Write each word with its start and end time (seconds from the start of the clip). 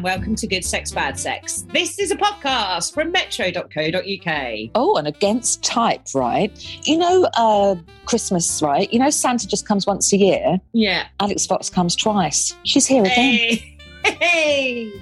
and 0.00 0.04
welcome 0.04 0.34
to 0.34 0.46
Good 0.46 0.64
Sex 0.64 0.92
Bad 0.92 1.18
Sex. 1.18 1.66
This 1.74 1.98
is 1.98 2.10
a 2.10 2.16
podcast 2.16 2.94
from 2.94 3.12
metro.co.uk. 3.12 4.70
Oh, 4.74 4.96
and 4.96 5.06
against 5.06 5.62
type, 5.62 6.00
right? 6.14 6.50
You 6.86 6.96
know, 6.96 7.28
uh, 7.36 7.74
Christmas, 8.06 8.62
right? 8.62 8.90
You 8.90 8.98
know, 8.98 9.10
Santa 9.10 9.46
just 9.46 9.68
comes 9.68 9.86
once 9.86 10.10
a 10.14 10.16
year. 10.16 10.58
Yeah. 10.72 11.06
Alix 11.20 11.44
Fox 11.44 11.68
comes 11.68 11.94
twice. 11.94 12.56
She's 12.62 12.86
here 12.86 13.02
again. 13.02 13.14
Hey. 13.14 13.78
Hey. 14.04 14.92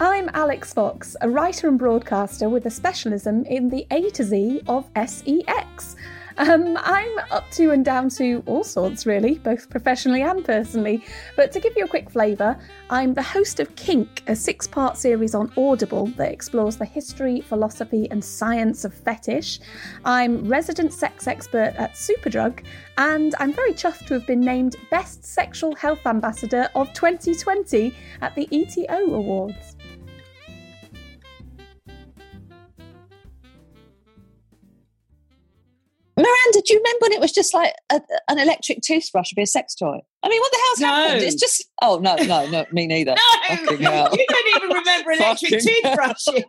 I'm 0.00 0.28
Alix 0.30 0.74
Fox, 0.74 1.14
a 1.20 1.30
writer 1.30 1.68
and 1.68 1.78
broadcaster 1.78 2.48
with 2.48 2.66
a 2.66 2.70
specialism 2.70 3.44
in 3.44 3.68
the 3.68 3.86
A 3.92 4.10
to 4.10 4.24
Z 4.24 4.62
of 4.66 4.90
SEX. 4.96 5.94
Um, 6.38 6.78
I'm 6.80 7.18
up 7.32 7.50
to 7.52 7.72
and 7.72 7.84
down 7.84 8.10
to 8.10 8.44
all 8.46 8.62
sorts, 8.62 9.06
really, 9.06 9.38
both 9.38 9.68
professionally 9.68 10.22
and 10.22 10.44
personally. 10.44 11.04
But 11.34 11.50
to 11.50 11.58
give 11.58 11.76
you 11.76 11.84
a 11.84 11.88
quick 11.88 12.08
flavour, 12.08 12.56
I'm 12.90 13.12
the 13.12 13.22
host 13.22 13.58
of 13.58 13.74
Kink, 13.74 14.22
a 14.28 14.36
six 14.36 14.68
part 14.68 14.96
series 14.96 15.34
on 15.34 15.52
Audible 15.56 16.06
that 16.16 16.30
explores 16.30 16.76
the 16.76 16.84
history, 16.84 17.40
philosophy, 17.40 18.06
and 18.12 18.24
science 18.24 18.84
of 18.84 18.94
fetish. 18.94 19.58
I'm 20.04 20.46
resident 20.46 20.92
sex 20.92 21.26
expert 21.26 21.74
at 21.76 21.94
Superdrug, 21.94 22.62
and 22.98 23.34
I'm 23.40 23.52
very 23.52 23.72
chuffed 23.72 24.06
to 24.06 24.14
have 24.14 24.26
been 24.26 24.40
named 24.40 24.76
Best 24.92 25.24
Sexual 25.24 25.74
Health 25.74 26.06
Ambassador 26.06 26.68
of 26.76 26.92
2020 26.92 27.92
at 28.22 28.36
the 28.36 28.46
ETO 28.52 29.12
Awards. 29.12 29.77
Miranda, 36.48 36.62
do 36.66 36.72
you 36.74 36.80
remember 36.80 36.98
when 37.02 37.12
it 37.12 37.20
was 37.20 37.32
just 37.32 37.54
like 37.54 37.72
a, 37.90 38.00
an 38.28 38.38
electric 38.38 38.80
toothbrush 38.82 39.30
would 39.32 39.36
be 39.36 39.42
a 39.42 39.46
sex 39.46 39.74
toy? 39.74 39.98
I 40.22 40.28
mean, 40.28 40.40
what 40.40 40.52
the 40.52 40.58
hell's 40.64 40.80
No. 40.80 40.86
happened? 40.86 41.22
It's 41.22 41.34
just. 41.36 41.64
Oh, 41.82 41.98
no, 41.98 42.16
no, 42.16 42.48
no, 42.50 42.66
me 42.72 42.86
neither. 42.86 43.14
No, 43.50 43.56
Fucking 43.56 43.78
hell. 43.82 44.08
you 44.12 44.26
don't 44.28 44.56
even 44.56 44.76
remember 44.76 45.10
electric 45.12 45.50
toothbrushes. 45.62 46.44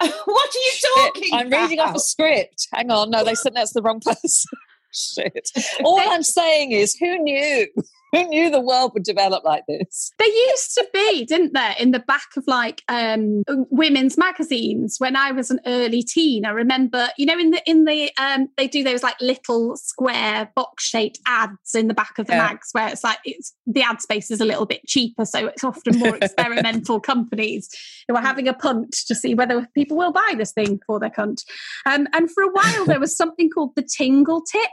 what 0.24 0.50
are 0.50 0.58
you 0.58 0.72
talking 0.96 1.28
I'm 1.32 1.50
reading 1.50 1.78
off 1.80 1.94
a 1.94 2.00
script. 2.00 2.66
Hang 2.72 2.90
on, 2.90 3.10
no, 3.10 3.22
they 3.24 3.34
said 3.34 3.54
that's 3.54 3.72
the 3.72 3.82
wrong 3.82 4.00
person. 4.00 4.50
Shit. 4.92 5.48
All 5.84 6.00
I'm 6.00 6.22
saying 6.22 6.72
is, 6.72 6.94
who 6.96 7.18
knew? 7.18 7.66
Who 8.12 8.24
knew 8.28 8.50
the 8.50 8.60
world 8.60 8.92
would 8.92 9.04
develop 9.04 9.42
like 9.42 9.64
this? 9.66 10.12
There 10.18 10.28
used 10.28 10.74
to 10.74 10.86
be, 10.92 11.24
didn't 11.24 11.54
there, 11.54 11.74
in 11.80 11.92
the 11.92 11.98
back 11.98 12.26
of 12.36 12.44
like 12.46 12.82
um, 12.88 13.42
women's 13.70 14.18
magazines 14.18 14.96
when 14.98 15.16
I 15.16 15.32
was 15.32 15.50
an 15.50 15.60
early 15.64 16.02
teen. 16.02 16.44
I 16.44 16.50
remember, 16.50 17.08
you 17.16 17.24
know, 17.24 17.38
in 17.38 17.52
the 17.52 17.62
in 17.64 17.84
the 17.84 18.10
um, 18.18 18.48
they 18.58 18.68
do 18.68 18.84
those 18.84 19.02
like 19.02 19.18
little 19.20 19.76
square 19.76 20.50
box 20.54 20.84
shaped 20.84 21.20
ads 21.26 21.74
in 21.74 21.88
the 21.88 21.94
back 21.94 22.18
of 22.18 22.26
the 22.26 22.34
Yeah. 22.34 22.48
mags 22.48 22.68
where 22.72 22.88
it's 22.88 23.02
like 23.02 23.18
it's 23.24 23.54
the 23.66 23.82
ad 23.82 24.02
space 24.02 24.30
is 24.30 24.40
a 24.42 24.44
little 24.44 24.66
bit 24.66 24.86
cheaper, 24.86 25.24
so 25.24 25.46
it's 25.46 25.64
often 25.64 25.98
more 25.98 26.16
experimental 26.20 27.00
companies 27.00 27.70
who 28.08 28.14
are 28.14 28.22
having 28.22 28.46
a 28.46 28.52
punt 28.54 28.92
to 29.06 29.14
see 29.14 29.34
whether 29.34 29.66
people 29.74 29.96
will 29.96 30.12
buy 30.12 30.34
this 30.36 30.52
thing 30.52 30.80
for 30.86 31.00
their 31.00 31.10
cunt. 31.10 31.42
Um, 31.86 32.06
and 32.12 32.30
for 32.30 32.42
a 32.42 32.50
while 32.52 32.86
there 32.86 33.00
was 33.00 33.16
something 33.16 33.48
called 33.48 33.74
the 33.74 33.82
Tingle 33.96 34.42
Tip, 34.42 34.70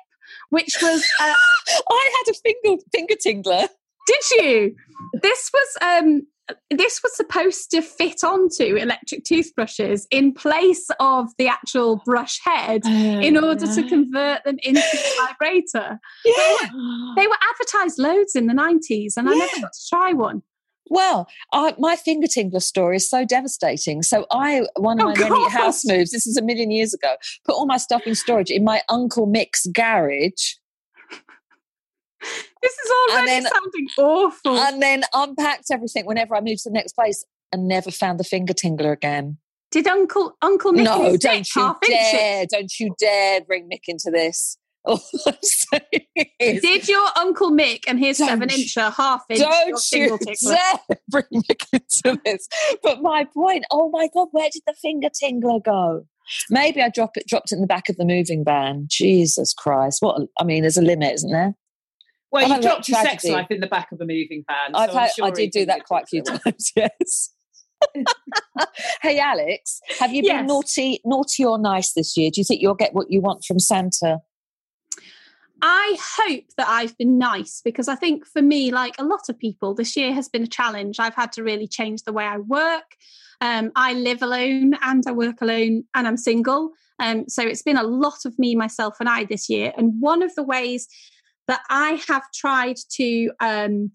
which 0.50 0.78
was 0.82 1.04
uh, 1.22 1.34
I 1.90 2.24
had 2.26 2.34
a 2.34 2.38
finger 2.38 2.82
finger 2.92 3.16
tingler. 3.16 3.68
did 4.08 4.44
you? 4.44 4.76
This 5.22 5.50
was 5.54 5.78
um 5.82 6.22
this 6.72 7.02
was 7.04 7.16
supposed 7.16 7.70
to 7.72 7.82
fit 7.82 8.24
onto 8.24 8.76
electric 8.76 9.24
toothbrushes 9.24 10.08
in 10.12 10.34
place 10.34 10.88
of 11.00 11.28
the 11.38 11.48
actual 11.48 12.02
brush 12.06 12.40
head 12.44 12.82
in 12.86 13.38
order 13.38 13.68
to 13.68 13.84
convert 13.88 14.44
them 14.46 14.58
into 14.64 14.82
a 14.82 15.28
vibrator. 15.28 16.00
Yeah. 16.26 16.70
They 17.16 17.28
were 17.28 17.38
advertised 17.52 18.00
loads 18.00 18.36
in 18.36 18.48
the 18.48 18.54
90s 18.54 19.14
and 19.18 19.30
I 19.30 19.34
never 19.34 19.62
got 19.62 19.74
to 19.74 19.90
try 19.90 20.14
one. 20.14 20.42
Well, 20.90 21.28
I, 21.54 21.76
my 21.78 21.96
finger 21.96 22.28
tingler 22.28 22.62
story 22.62 22.96
is 22.98 23.10
so 23.10 23.24
devastating. 23.26 24.02
So 24.02 24.26
I, 24.32 24.64
one 24.78 25.00
of 25.00 25.06
Oh, 25.08 25.14
my 25.14 25.30
many 25.30 25.50
house 25.50 25.86
moves, 25.86 26.12
this 26.12 26.26
is 26.28 26.36
a 26.38 26.42
million 26.42 26.72
years 26.72 26.94
ago, 26.94 27.16
put 27.46 27.54
all 27.54 27.66
my 27.68 27.78
stuff 27.78 28.02
in 28.06 28.16
storage 28.16 28.50
in 28.50 28.64
my 28.64 28.82
Uncle 28.90 29.26
Mick's 29.28 29.66
garage 29.68 30.56
This 32.62 32.74
is 32.74 32.92
already 33.12 33.28
then- 33.28 33.44
sounding 33.44 33.88
awful. 33.98 34.58
and 34.58 34.82
then 34.82 35.04
unpacked 35.14 35.72
everything 35.72 36.06
whenever 36.06 36.36
I 36.36 36.42
moved 36.42 36.64
to 36.64 36.70
the 36.70 36.74
next 36.74 36.94
place 36.94 37.24
and 37.52 37.68
never 37.68 37.92
found 37.92 38.20
the 38.20 38.24
finger 38.24 38.54
tingler 38.54 38.92
again. 38.92 39.38
Did 39.72 39.88
Uncle 39.88 40.36
Uncle 40.42 40.72
Nick 40.74 40.86
no, 40.86 41.16
don't 41.18 41.48
you 41.56 41.76
dare, 41.88 42.46
don't 42.52 42.80
you 42.80 42.94
dare 43.00 43.42
bring 43.42 43.70
Mick 43.70 43.84
into 43.88 44.10
this. 44.12 44.58
All 44.90 45.00
I'm 45.28 45.34
saying 45.42 46.30
is, 46.40 46.62
Did 46.64 46.88
your 46.88 47.08
Uncle 47.16 47.52
Mick 47.52 47.84
and 47.88 48.00
his 48.00 48.18
seven 48.18 48.50
you- 48.50 48.66
incher 48.66 48.92
half 48.92 49.24
inch 49.30 49.40
don't 49.40 49.92
you 49.92 50.18
dare 50.48 50.98
bring 51.10 51.26
Mick 51.32 51.66
into 51.72 52.20
this. 52.26 52.48
But 52.82 53.02
my 53.02 53.26
point, 53.26 53.66
oh 53.70 53.90
my 53.92 54.10
God, 54.14 54.30
where 54.32 54.50
did 54.52 54.64
the 54.66 54.74
finger 54.82 55.10
tingler 55.10 55.64
go? 55.64 56.06
Maybe 56.50 56.82
I 56.82 56.90
drop 56.90 57.18
it, 57.18 57.28
dropped 57.28 57.52
it 57.52 57.56
in 57.56 57.62
the 57.62 57.68
back 57.68 57.90
of 57.90 57.98
the 57.98 58.06
moving 58.06 58.44
van. 58.44 58.88
Jesus 58.90 59.54
Christ. 59.54 60.02
What, 60.02 60.22
a- 60.22 60.28
I 60.40 60.44
mean, 60.44 60.62
there's 60.62 60.78
a 60.78 60.82
limit, 60.82 61.14
isn't 61.14 61.32
there? 61.32 61.56
Well, 62.32 62.52
I've 62.52 62.58
you 62.58 62.62
dropped 62.62 62.90
your 62.90 63.02
sex 63.02 63.26
life 63.26 63.48
in 63.50 63.60
the 63.60 63.68
back 63.68 63.92
of 63.92 64.00
a 64.02 64.06
moving 64.06 64.44
van. 64.48 64.76
I've 64.76 64.92
so 64.92 64.98
had, 64.98 65.12
sure 65.12 65.26
I 65.26 65.32
did 65.32 65.52
do 65.52 65.66
that 65.66 65.86
quite 65.86 66.04
a 66.04 66.08
few 66.08 66.22
times, 66.24 66.72
yes. 66.76 67.34
hey 69.02 69.20
Alix, 69.20 69.80
have 70.00 70.14
you 70.14 70.22
been 70.22 70.46
naughty, 70.48 71.00
naughty 71.06 71.46
or 71.46 71.58
nice 71.58 71.94
this 71.94 72.18
year? 72.18 72.30
Do 72.30 72.42
you 72.42 72.46
think 72.46 72.62
you'll 72.62 72.76
get 72.76 72.94
what 72.94 73.10
you 73.10 73.22
want 73.22 73.46
from 73.46 73.58
Santa? 73.58 74.20
I 75.62 75.98
hope 76.18 76.46
that 76.58 76.68
I've 76.68 76.98
been 76.98 77.18
nice 77.18 77.62
because 77.64 77.88
I 77.88 77.96
think 77.96 78.26
for 78.26 78.42
me, 78.42 78.72
like 78.72 78.96
a 79.00 79.04
lot 79.04 79.30
of 79.30 79.38
people, 79.38 79.74
this 79.74 79.96
year 79.96 80.14
has 80.14 80.30
been 80.30 80.44
a 80.44 80.48
challenge. 80.48 81.00
I've 81.00 81.16
had 81.16 81.32
to 81.34 81.44
really 81.44 81.68
change 81.68 82.04
the 82.04 82.14
way 82.14 82.26
I 82.26 82.38
work. 82.38 82.96
Um, 83.42 83.72
I 83.76 83.94
live 83.94 84.22
alone 84.22 84.76
and 84.82 85.04
I 85.08 85.12
work 85.12 85.42
alone 85.42 85.84
and 85.96 86.08
I'm 86.08 86.18
single. 86.18 86.72
Um, 87.00 87.28
so 87.28 87.42
it's 87.44 87.62
been 87.62 87.78
a 87.78 87.84
lot 87.84 88.26
of 88.26 88.38
me, 88.38 88.56
myself, 88.56 88.98
and 89.00 89.08
I 89.08 89.26
this 89.26 89.50
year. 89.50 89.74
And 89.78 89.94
one 90.00 90.22
of 90.22 90.36
the 90.36 90.44
ways 90.44 90.88
that 91.48 91.62
I 91.70 92.02
have 92.08 92.24
tried 92.34 92.78
to 92.96 93.32
um, 93.40 93.92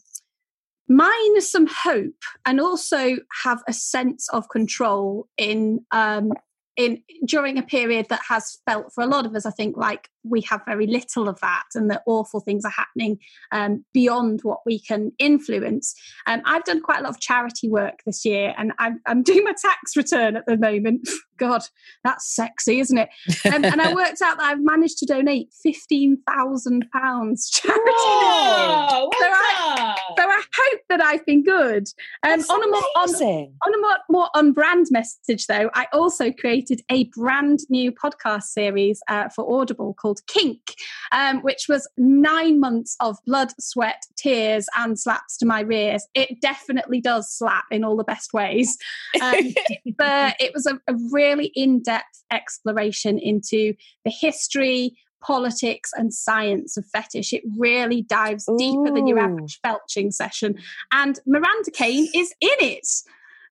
mine 0.89 1.41
some 1.41 1.67
hope 1.67 2.23
and 2.45 2.61
also 2.61 3.17
have 3.43 3.63
a 3.69 3.73
sense 3.73 4.29
of 4.31 4.49
control 4.49 5.29
in 5.37 5.85
um, 5.93 6.33
in 6.77 7.03
during 7.25 7.57
a 7.57 7.63
period 7.63 8.07
that 8.09 8.23
has 8.29 8.59
felt 8.67 8.93
for 8.93 9.05
a 9.05 9.07
lot 9.07 9.27
of 9.27 9.35
us, 9.35 9.47
I 9.47 9.51
think, 9.51 9.77
like 9.77 10.09
we 10.25 10.41
have 10.43 10.62
very 10.67 10.87
little 10.87 11.29
of 11.29 11.39
that, 11.41 11.65
and 11.75 11.91
that 11.91 12.03
awful 12.07 12.41
things 12.41 12.65
are 12.65 12.71
happening 12.71 13.19
um, 13.53 13.85
beyond 13.93 14.41
what 14.43 14.61
we 14.67 14.81
can 14.81 15.12
influence. 15.19 15.95
Um, 16.27 16.43
I've 16.45 16.65
done 16.65 16.83
quite 16.83 17.01
a 17.01 17.03
lot 17.03 17.11
of 17.11 17.21
charity 17.21 17.69
work 17.69 18.01
this 18.07 18.25
year, 18.25 18.55
and 18.57 18.73
I'm, 18.79 19.01
I'm 19.07 19.23
doing 19.23 19.45
my 19.45 19.55
tax 19.61 19.97
return 19.97 20.37
at 20.37 20.47
the 20.47 20.57
moment. 20.57 21.09
God, 21.37 21.63
that's 22.05 22.33
sexy, 22.33 22.79
isn't 22.79 22.97
it? 22.97 23.09
Um, 23.53 23.65
and 23.65 23.81
I 23.81 23.93
worked 23.95 24.23
out 24.23 24.39
that 24.39 24.45
I've 24.45 24.63
managed 24.63 24.99
to 24.99 25.07
donate 25.07 25.49
fifteen 25.63 26.19
thousand 26.29 26.87
pounds 26.93 27.51
charity. 27.51 27.83
Whoa, 27.84 29.11
So 29.19 29.27
I-. 29.27 29.95
So 30.17 30.25
I 30.29 30.43
hope 30.57 30.81
that 30.89 31.03
I've 31.03 31.25
been 31.27 31.43
good. 31.43 31.89
Um, 32.23 32.41
on 32.41 32.63
a 32.63 32.69
more 32.69 32.83
on, 32.97 33.15
on 33.15 33.75
a 33.75 33.79
more, 33.79 33.97
more 34.09 34.29
on 34.34 34.53
brand 34.53 34.87
message, 34.91 35.47
though, 35.47 35.71
I 35.75 35.87
also 35.93 36.33
created 36.33 36.83
a 36.91 37.05
brand 37.17 37.61
new 37.69 37.93
podcast 37.93 38.45
series 38.45 39.01
uh, 39.09 39.29
for 39.29 39.61
Audible 39.61 39.95
called 39.95 40.14
Kink, 40.27 40.75
um, 41.13 41.43
which 41.43 41.67
was 41.69 41.89
nine 41.97 42.61
months 42.61 42.97
of 43.01 43.19
blood, 43.27 43.53
sweat, 43.59 44.03
tears, 44.17 44.67
and 44.77 44.99
slaps 44.99 45.37
to 45.39 45.47
my 45.47 45.61
rears. 45.61 46.07
It 46.15 46.41
definitely 46.41 47.01
does 47.01 47.33
slap 47.33 47.65
in 47.71 47.84
all 47.84 47.97
the 47.97 48.05
best 48.05 48.33
ways. 48.33 48.77
Um, 49.22 49.55
but 49.99 50.37
it 50.41 50.53
was 50.55 50.66
a, 50.66 50.75
a 50.89 50.97
really 51.11 51.53
in 51.55 51.83
depth 51.83 52.25
exploration 52.31 53.19
into 53.19 53.75
the 54.05 54.11
history. 54.11 54.97
Politics 55.22 55.91
and 55.95 56.13
science 56.13 56.77
of 56.77 56.84
fetish. 56.84 57.33
It 57.33 57.43
really 57.57 58.03
dives 58.03 58.47
deeper 58.59 58.91
than 58.93 59.07
your 59.07 59.19
average 59.19 59.59
felching 59.65 60.13
session. 60.13 60.57
And 60.93 61.19
Miranda 61.25 61.71
Kane 61.71 62.09
is 62.15 62.34
in 62.43 62.51
it. 62.60 62.84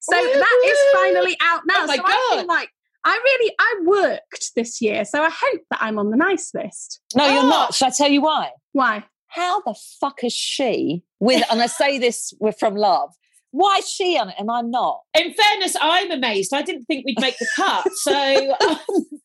So 0.03 0.15
that 0.15 0.63
is 0.65 0.77
finally 0.93 1.35
out 1.41 1.61
now. 1.65 1.75
Oh 1.79 1.87
my 1.87 1.95
so 1.95 2.03
I 2.05 2.29
feel 2.29 2.37
God. 2.41 2.47
like 2.47 2.69
I 3.05 3.11
really 3.23 3.53
I 3.59 3.75
worked 3.85 4.51
this 4.55 4.81
year, 4.81 5.03
so 5.05 5.21
I 5.23 5.29
hope 5.29 5.61
that 5.71 5.79
I'm 5.81 5.99
on 5.99 6.09
the 6.09 6.17
nice 6.17 6.51
list. 6.53 7.01
No, 7.15 7.25
you're 7.27 7.43
Oh. 7.43 7.49
not. 7.49 7.73
Shall 7.73 7.89
I 7.89 7.91
tell 7.91 8.09
you 8.09 8.21
why? 8.21 8.51
Why? 8.71 9.03
How 9.27 9.61
the 9.61 9.75
fuck 9.99 10.23
is 10.23 10.33
she 10.33 11.03
with? 11.19 11.43
And 11.51 11.61
I 11.61 11.65
say 11.67 11.97
this 11.97 12.33
with 12.39 12.57
from 12.59 12.75
love. 12.75 13.09
Why 13.51 13.77
is 13.77 13.89
she 13.89 14.17
on 14.17 14.29
it 14.29 14.35
and 14.39 14.49
I'm 14.49 14.71
not? 14.71 15.01
In 15.15 15.33
fairness, 15.33 15.75
I'm 15.79 16.09
amazed. 16.11 16.53
I 16.53 16.61
didn't 16.63 16.85
think 16.85 17.05
we'd 17.05 17.19
make 17.19 17.37
the 17.37 17.47
cut, 17.55 17.87
so 17.93 18.11
I'm, 18.13 18.77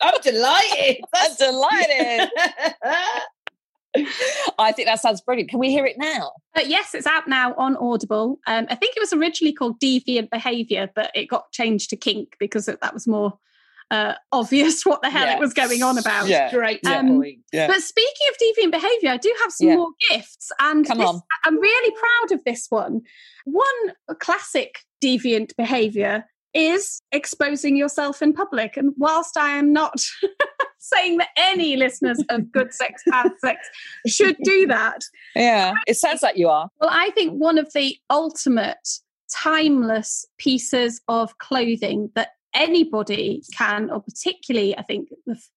I'm 0.03 0.21
delighted. 0.23 0.99
I'm 1.15 1.35
delighted. 1.39 2.31
I 4.59 4.73
think 4.73 4.87
that 4.87 5.01
sounds 5.01 5.21
brilliant. 5.23 5.51
Can 5.51 5.59
we 5.59 5.71
hear 5.71 5.87
it 5.87 5.97
now? 5.99 6.33
But 6.55 6.69
yes, 6.69 6.95
it's 6.95 7.07
out 7.07 7.27
now 7.27 7.55
on 7.55 7.77
Audible. 7.77 8.39
Um, 8.47 8.67
I 8.69 8.75
think 8.75 8.97
it 8.97 9.01
was 9.01 9.13
originally 9.13 9.53
called 9.53 9.81
Deviant 9.81 10.31
Behaviour, 10.31 10.91
but 10.95 11.11
it 11.15 11.27
got 11.27 11.51
changed 11.53 11.91
to 11.91 11.97
Kink 11.97 12.37
because 12.39 12.67
that 12.67 12.95
was 12.95 13.07
more 13.07 13.39
uh, 13.91 14.15
obvious 14.33 14.85
what 14.85 15.01
the 15.03 15.11
hell 15.11 15.27
Yeah. 15.27 15.37
it 15.37 15.41
was 15.41 15.55
going 15.55 15.83
on 15.83 15.97
about. 15.99 16.29
Yeah. 16.29 16.51
Great 16.51 16.87
Um. 16.87 17.23
Yeah. 17.53 17.67
But 17.69 17.83
speaking 17.83 18.27
of 18.31 18.37
deviant 18.37 18.73
behaviour, 18.73 19.11
I 19.11 19.17
do 19.17 19.35
have 19.43 19.53
some 19.53 19.69
Yeah. 19.69 19.77
more 19.77 19.91
gifts, 20.11 20.51
and 20.61 20.87
Come 20.87 20.99
this- 20.99 21.09
on. 21.09 21.21
I'm 21.45 21.59
really 21.59 21.95
proud 21.97 22.33
of 22.39 22.45
this 22.45 22.67
one. 22.69 23.01
One 23.45 23.95
classic 24.21 24.81
deviant 25.03 25.53
behaviour 25.57 26.25
is 26.55 27.01
exposing 27.13 27.77
yourself 27.77 28.21
in 28.23 28.33
public, 28.33 28.77
and 28.77 28.93
whilst 28.99 29.37
I 29.37 29.51
am 29.57 29.73
not 29.73 29.95
saying 30.79 31.19
that 31.19 31.29
any 31.37 31.77
listeners 31.85 32.23
of 32.31 32.51
Good 32.53 32.73
Sex 32.75 33.03
Bad 33.07 33.31
Sex 33.41 33.59
should 34.07 34.37
do 34.45 34.67
that, 34.69 35.03
Yeah. 35.35 35.73
It 35.87 35.97
sounds 35.97 36.23
like 36.23 36.37
you 36.37 36.49
are. 36.49 36.69
well, 36.81 36.91
I 36.93 37.11
think 37.11 37.33
one 37.35 37.59
of 37.59 37.73
the 37.75 37.97
ultimate 38.11 38.77
timeless 39.31 40.27
pieces 40.39 41.01
of 41.09 41.37
clothing 41.39 42.11
that 42.15 42.31
anybody 42.59 43.43
can, 43.57 43.89
or 43.91 44.01
particularly 44.03 44.77
I 44.77 44.83
think 44.83 45.09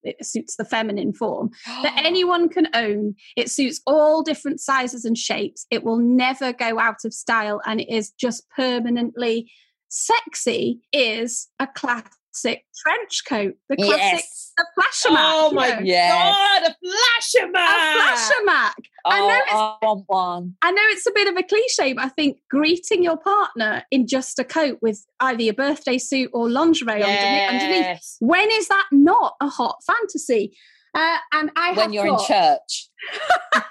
it 0.04 0.26
suits 0.26 0.56
the 0.56 0.64
feminine 0.66 1.12
form, 1.14 1.50
that 1.66 2.02
anyone 2.06 2.48
can 2.48 2.68
own. 2.74 3.16
It 3.36 3.50
suits 3.52 3.82
all 3.86 4.22
different 4.24 4.62
sizes 4.62 5.04
and 5.04 5.18
shapes. 5.18 5.66
It 5.70 5.84
will 5.84 5.98
never 5.98 6.54
go 6.54 6.80
out 6.80 7.04
of 7.04 7.14
style 7.14 7.62
and 7.66 7.82
it 7.82 7.90
is 7.90 8.12
just 8.12 8.50
permanently 8.50 9.52
sexy 9.90 10.80
is 10.94 11.50
a 11.60 11.68
classic 11.68 12.64
trench 12.82 13.24
coat. 13.28 13.56
The 13.70 13.76
classic 13.76 14.00
Yes. 14.24 14.54
a 14.60 14.64
flasher 14.76 15.14
mat. 15.14 15.26
Oh 15.26 15.52
my. 15.54 15.80
Yes. 15.84 16.36
god, 16.62 16.72
a 16.72 16.76
flasher 16.88 17.48
A 17.48 17.52
man! 17.52 17.96
flasher 17.98 18.46
mat. 18.46 18.76
I 19.06 19.20
know 19.20 19.28
Oh, 19.28 19.38
it's- 19.38 19.54
I 19.54 19.78
want 19.86 20.04
one. 20.08 20.56
I 20.62 20.72
know 20.72 20.82
it's 20.86 21.06
a 21.08 21.12
bit 21.14 21.28
of 21.28 21.36
a 21.38 21.44
cliche, 21.44 21.94
but 21.94 22.06
I 22.06 22.10
think 22.10 22.38
greeting 22.50 23.04
your 23.04 23.18
partner 23.18 23.84
in 23.92 24.08
just 24.08 24.40
a 24.40 24.44
coat 24.44 24.80
with 24.82 25.06
either 25.20 25.42
your 25.42 25.54
birthday 25.54 25.98
suit 25.98 26.30
or 26.34 26.50
lingerie 26.50 27.04
underneath, 27.04 27.50
underneath. 27.64 28.16
When 28.20 28.50
is 28.52 28.68
that 28.68 28.86
not 28.92 29.36
a 29.42 29.48
hot 29.48 29.78
fantasy? 29.86 30.56
Uh, 30.94 31.18
and 31.34 31.52
I 31.56 31.72
When 31.74 31.94
you're 31.94 32.06
got, 32.06 32.20
in 32.20 32.26
church, 32.28 32.90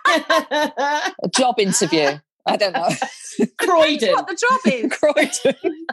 a 1.22 1.28
job 1.28 1.60
interview. 1.60 2.18
I 2.46 2.56
don't 2.56 2.72
know. 2.72 2.88
Croydon. 3.58 4.12
what 4.14 4.26
the 4.26 4.34
job 4.34 4.60
is. 4.74 4.90
Croydon. 4.98 5.86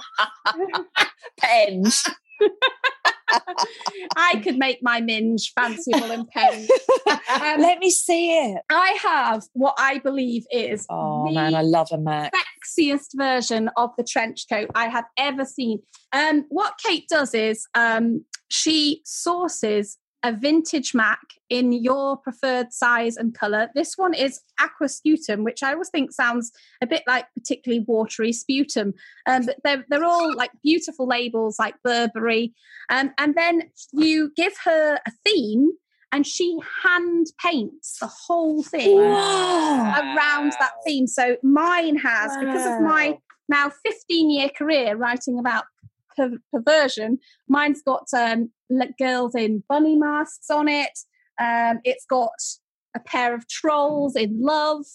Penge. 1.39 2.03
I 4.15 4.41
could 4.43 4.57
make 4.57 4.79
my 4.81 5.01
minge 5.01 5.51
fanciful 5.53 6.11
and 6.11 6.27
pen. 6.29 6.67
Um, 7.07 7.17
Let 7.61 7.79
me 7.79 7.89
see 7.89 8.31
it. 8.31 8.61
I 8.69 8.97
have 9.01 9.43
what 9.53 9.75
I 9.77 9.99
believe 9.99 10.45
is 10.51 10.85
Oh 10.89 11.25
the 11.27 11.33
man, 11.33 11.55
I 11.55 11.61
love 11.61 11.89
a 11.91 11.97
Mac. 11.97 12.33
sexiest 12.33 13.09
version 13.15 13.69
of 13.77 13.91
the 13.97 14.03
trench 14.03 14.45
coat 14.51 14.69
I 14.75 14.87
have 14.87 15.05
ever 15.17 15.45
seen. 15.45 15.79
Um, 16.13 16.45
what 16.49 16.73
Kate 16.83 17.07
does 17.09 17.33
is 17.33 17.67
um, 17.75 18.23
she 18.49 19.01
sources 19.05 19.97
a 20.23 20.33
vintage 20.33 20.93
Mac 20.93 21.19
in 21.49 21.71
your 21.71 22.17
preferred 22.17 22.73
size 22.73 23.17
and 23.17 23.33
color. 23.33 23.69
This 23.75 23.93
one 23.97 24.13
is 24.13 24.41
Aquascutum, 24.59 25.43
which 25.43 25.63
I 25.63 25.73
always 25.73 25.89
think 25.89 26.11
sounds 26.11 26.51
a 26.81 26.87
bit 26.87 27.03
like 27.07 27.25
particularly 27.35 27.85
watery 27.87 28.33
sputum. 28.33 28.93
Um, 29.27 29.45
but 29.45 29.57
they're, 29.63 29.85
they're 29.89 30.05
all 30.05 30.35
like 30.35 30.51
beautiful 30.63 31.07
labels 31.07 31.59
like 31.59 31.75
Burberry. 31.83 32.53
Um, 32.89 33.11
and 33.17 33.35
then 33.35 33.69
you 33.93 34.31
give 34.35 34.53
her 34.65 34.99
a 35.05 35.11
theme 35.25 35.71
and 36.11 36.25
she 36.25 36.57
hand 36.83 37.27
paints 37.39 37.99
the 37.99 38.07
whole 38.07 38.63
thing 38.63 38.97
around 38.99 40.53
that 40.59 40.71
theme. 40.85 41.05
So 41.05 41.37
mine 41.43 41.97
has, 41.97 42.35
because 42.37 42.65
of 42.65 42.81
my 42.81 43.17
now 43.49 43.71
15 43.85 44.31
year 44.31 44.49
career 44.49 44.95
writing 44.95 45.37
about 45.37 45.65
perversion, 46.51 47.19
mine's 47.47 47.81
got 47.81 48.07
um, 48.13 48.51
girls 48.99 49.35
in 49.35 49.63
bunny 49.69 49.95
masks 49.95 50.49
on 50.49 50.67
it. 50.67 50.97
Um, 51.39 51.79
it's 51.83 52.05
got 52.09 52.31
a 52.95 52.99
pair 52.99 53.35
of 53.35 53.47
trolls 53.47 54.15
in 54.15 54.41
love. 54.41 54.85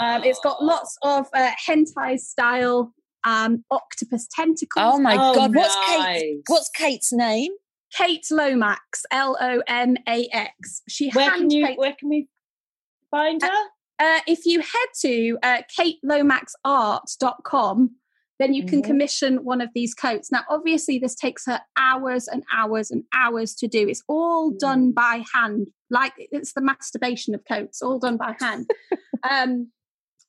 Um, 0.00 0.22
it's 0.24 0.40
got 0.40 0.62
lots 0.62 0.96
of 1.02 1.26
uh, 1.34 1.50
hentai 1.66 2.18
style 2.18 2.92
um, 3.24 3.64
octopus 3.70 4.26
tentacles. 4.32 4.94
Oh 4.94 4.98
my 4.98 5.16
Oh, 5.18 5.34
god, 5.34 5.54
what's 5.54 5.76
Kate? 5.86 6.40
What's 6.46 6.70
Kate's 6.70 7.12
name? 7.12 7.52
Kate 7.94 8.26
Lomax, 8.30 9.04
L 9.10 9.36
O 9.40 9.62
M 9.66 9.96
A 10.06 10.28
X. 10.32 10.82
She 10.88 11.10
Where 11.10 11.30
can 11.30 11.50
you 11.50 11.66
where 11.76 11.94
can 11.98 12.08
we 12.10 12.28
find 13.10 13.40
her? 13.42 13.48
uh, 13.98 14.20
if 14.26 14.44
you 14.44 14.60
head 14.60 14.88
to 15.00 15.38
uh, 15.42 15.62
katelomaxart.com, 15.78 17.90
then 18.38 18.54
you 18.54 18.64
can 18.64 18.80
Mhm. 18.82 18.86
commission 18.86 19.44
one 19.44 19.60
of 19.60 19.70
these 19.74 19.94
coats. 19.94 20.30
Now, 20.30 20.44
obviously, 20.48 20.98
this 20.98 21.14
takes 21.14 21.44
her 21.46 21.60
hours 21.76 22.28
and 22.28 22.44
hours 22.54 22.90
and 22.90 23.04
hours 23.14 23.54
to 23.56 23.68
do. 23.68 23.88
It's 23.88 24.02
all 24.08 24.50
done 24.50 24.92
by 24.92 25.24
hand, 25.34 25.68
like 25.90 26.12
it's 26.16 26.52
the 26.52 26.60
masturbation 26.62 27.34
of 27.34 27.42
coats, 27.50 27.82
all 27.82 27.98
done 27.98 28.16
by 28.16 28.36
hand. 28.40 28.70
um, 29.28 29.72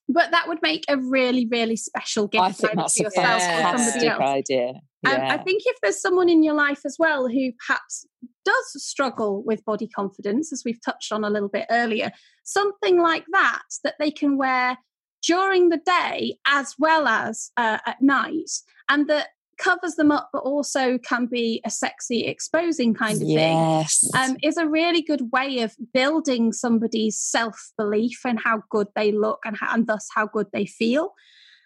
but 0.08 0.32
that 0.32 0.48
would 0.48 0.60
make 0.64 0.86
a 0.90 0.98
really, 0.98 1.48
really 1.52 1.76
special 1.76 2.28
gift 2.28 2.44
I 2.44 2.52
think 2.52 2.76
that's 2.76 2.98
for 2.98 3.02
a 3.02 3.04
yourself 3.06 3.44
or 3.44 3.78
somebody 3.78 4.08
else. 4.08 4.22
idea. 4.22 4.74
Um, 5.06 5.22
I 5.22 5.38
think 5.38 5.62
if 5.66 5.78
there's 5.82 6.02
someone 6.02 6.28
in 6.30 6.44
your 6.44 6.56
life 6.56 6.82
as 6.86 6.98
well 7.00 7.28
who 7.30 7.52
perhaps 7.66 8.06
does 8.44 8.84
struggle 8.84 9.44
with 9.46 9.64
body 9.64 9.88
confidence, 9.88 10.52
as 10.52 10.64
we've 10.66 10.82
touched 10.84 11.12
on 11.14 11.24
a 11.24 11.30
little 11.30 11.48
bit 11.48 11.68
earlier, 11.70 12.12
something 12.44 13.00
like 13.00 13.24
that 13.32 13.62
that 13.84 13.96
they 14.00 14.12
can 14.12 14.38
wear 14.38 14.78
during 15.22 15.70
the 15.70 15.78
day 15.86 16.38
as 16.48 16.76
well 16.80 17.08
as 17.08 17.52
uh, 17.58 17.80
at 17.86 18.02
night, 18.02 18.52
and 18.88 19.08
that 19.10 19.30
covers 19.58 19.96
them 19.96 20.10
up, 20.12 20.30
but 20.32 20.40
also 20.40 20.98
can 20.98 21.26
be 21.26 21.62
a 21.66 21.70
sexy, 21.70 22.26
exposing 22.26 22.94
kind 22.94 23.22
of 23.22 23.28
thing. 23.28 23.58
yes. 23.58 24.10
Um, 24.18 24.38
is 24.42 24.56
a 24.58 24.66
really 24.68 25.02
good 25.02 25.32
way 25.34 25.60
of 25.60 25.76
building 25.94 26.54
somebody's 26.54 27.20
self 27.20 27.72
belief 27.78 28.22
and 28.26 28.40
how 28.40 28.64
good 28.70 28.88
they 28.96 29.12
look 29.12 29.40
and, 29.46 29.58
how, 29.58 29.74
and 29.74 29.86
thus 29.86 30.08
how 30.16 30.28
good 30.28 30.48
they 30.54 30.66
feel. 30.66 31.14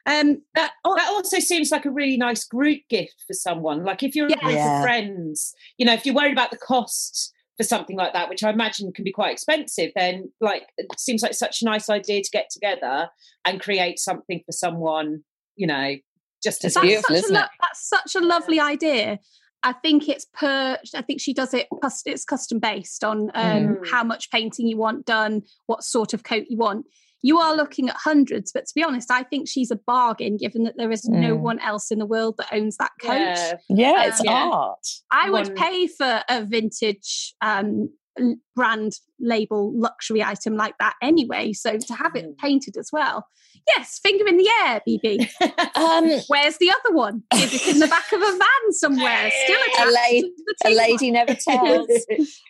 Um, 0.05 0.41
That 0.55 0.71
that 0.83 1.07
also 1.09 1.39
seems 1.39 1.71
like 1.71 1.85
a 1.85 1.91
really 1.91 2.17
nice 2.17 2.43
group 2.45 2.81
gift 2.89 3.23
for 3.27 3.33
someone. 3.33 3.83
Like 3.83 4.03
if 4.03 4.15
you're 4.15 4.27
Yeah. 4.29 4.37
a 4.37 4.43
group 4.43 4.55
Yeah. 4.55 4.77
of 4.79 4.83
friends, 4.83 5.53
you 5.77 5.85
know, 5.85 5.93
if 5.93 6.05
you're 6.05 6.15
worried 6.15 6.33
about 6.33 6.51
the 6.51 6.57
cost 6.57 7.32
for 7.57 7.63
something 7.63 7.95
like 7.95 8.13
that, 8.13 8.29
which 8.29 8.43
I 8.43 8.49
imagine 8.49 8.91
can 8.93 9.03
be 9.03 9.11
quite 9.11 9.31
expensive, 9.33 9.91
then 9.95 10.31
like 10.41 10.63
it 10.77 10.87
seems 10.99 11.21
like 11.21 11.33
such 11.33 11.61
a 11.61 11.65
nice 11.65 11.89
idea 11.89 12.21
to 12.23 12.29
get 12.31 12.49
together 12.49 13.09
and 13.45 13.61
create 13.61 13.99
something 13.99 14.41
for 14.45 14.51
someone, 14.51 15.23
you 15.55 15.67
know, 15.67 15.95
just 16.43 16.65
as 16.65 16.73
that's 16.73 16.85
beautiful, 16.85 17.15
such 17.15 17.23
isn't 17.25 17.35
a 17.35 17.43
it? 17.43 17.49
That's 17.61 17.87
such 17.87 18.15
a 18.15 18.19
lovely 18.25 18.59
idea. 18.59 19.19
I 19.65 19.71
think 19.71 20.09
it's 20.09 20.25
per. 20.33 20.77
I 20.93 21.01
think 21.03 21.21
she 21.21 21.33
does 21.33 21.53
it. 21.53 21.67
It's 22.05 22.25
custom 22.25 22.59
based 22.59 23.03
on 23.03 23.31
um, 23.33 23.77
Mm. 23.77 23.87
how 23.89 24.03
much 24.03 24.29
painting 24.29 24.67
you 24.67 24.75
want 24.77 25.05
done, 25.05 25.43
what 25.67 25.83
sort 25.83 26.13
of 26.13 26.23
coat 26.23 26.45
you 26.49 26.57
want. 26.57 26.85
You 27.23 27.39
are 27.39 27.55
looking 27.55 27.89
at 27.89 27.95
hundreds, 27.95 28.51
but 28.53 28.65
to 28.65 28.71
be 28.75 28.83
honest, 28.83 29.09
I 29.09 29.23
think 29.23 29.47
she's 29.49 29.71
a 29.71 29.79
bargain 29.87 30.37
given 30.37 30.63
that 30.65 30.75
there 30.77 30.91
is 30.91 31.05
no 31.09 31.35
Mm. 31.37 31.39
one 31.39 31.59
else 31.59 31.89
in 31.89 31.97
the 31.97 32.05
world 32.05 32.35
that 32.37 32.49
owns 32.53 32.77
that 32.77 32.91
coat. 33.01 33.13
Yeah. 33.13 33.53
yeah, 33.69 34.03
it's 34.07 34.19
um, 34.19 34.25
yeah. 34.27 34.49
art. 34.53 34.85
I 35.11 35.29
would 35.31 35.47
One- 35.47 35.55
pay 35.55 35.87
for 35.87 36.21
a 36.29 36.43
vintage 36.45 37.33
um, 37.41 37.89
brand 38.55 38.91
label 39.19 39.71
luxury 39.75 40.21
item 40.21 40.55
like 40.55 40.75
that 40.79 40.93
anyway. 41.01 41.51
So 41.53 41.77
to 41.77 41.93
have 41.95 42.15
it 42.15 42.25
Mm. 42.25 42.37
painted 42.37 42.77
as 42.77 42.89
well, 42.93 43.25
yes, 43.75 43.99
finger 44.03 44.27
in 44.27 44.37
the 44.37 44.49
air, 44.65 44.81
Bibi. 44.85 45.27
Um, 45.75 46.07
Where's 46.27 46.57
the 46.59 46.69
other 46.71 46.93
one? 46.95 47.23
Is 47.33 47.53
it 47.53 47.67
in 47.73 47.79
the 47.79 47.87
back 47.87 48.11
of 48.13 48.21
a 48.21 48.31
van 48.31 48.71
somewhere? 48.71 49.31
Still 49.45 49.59
A 49.67 49.71
attached 49.71 49.95
lady- 50.09 50.21
to 50.21 50.43
the 50.45 50.55
a 50.65 50.71
T1? 50.71 50.77
lady 50.77 51.11
never 51.11 51.33
tells. 51.47 51.87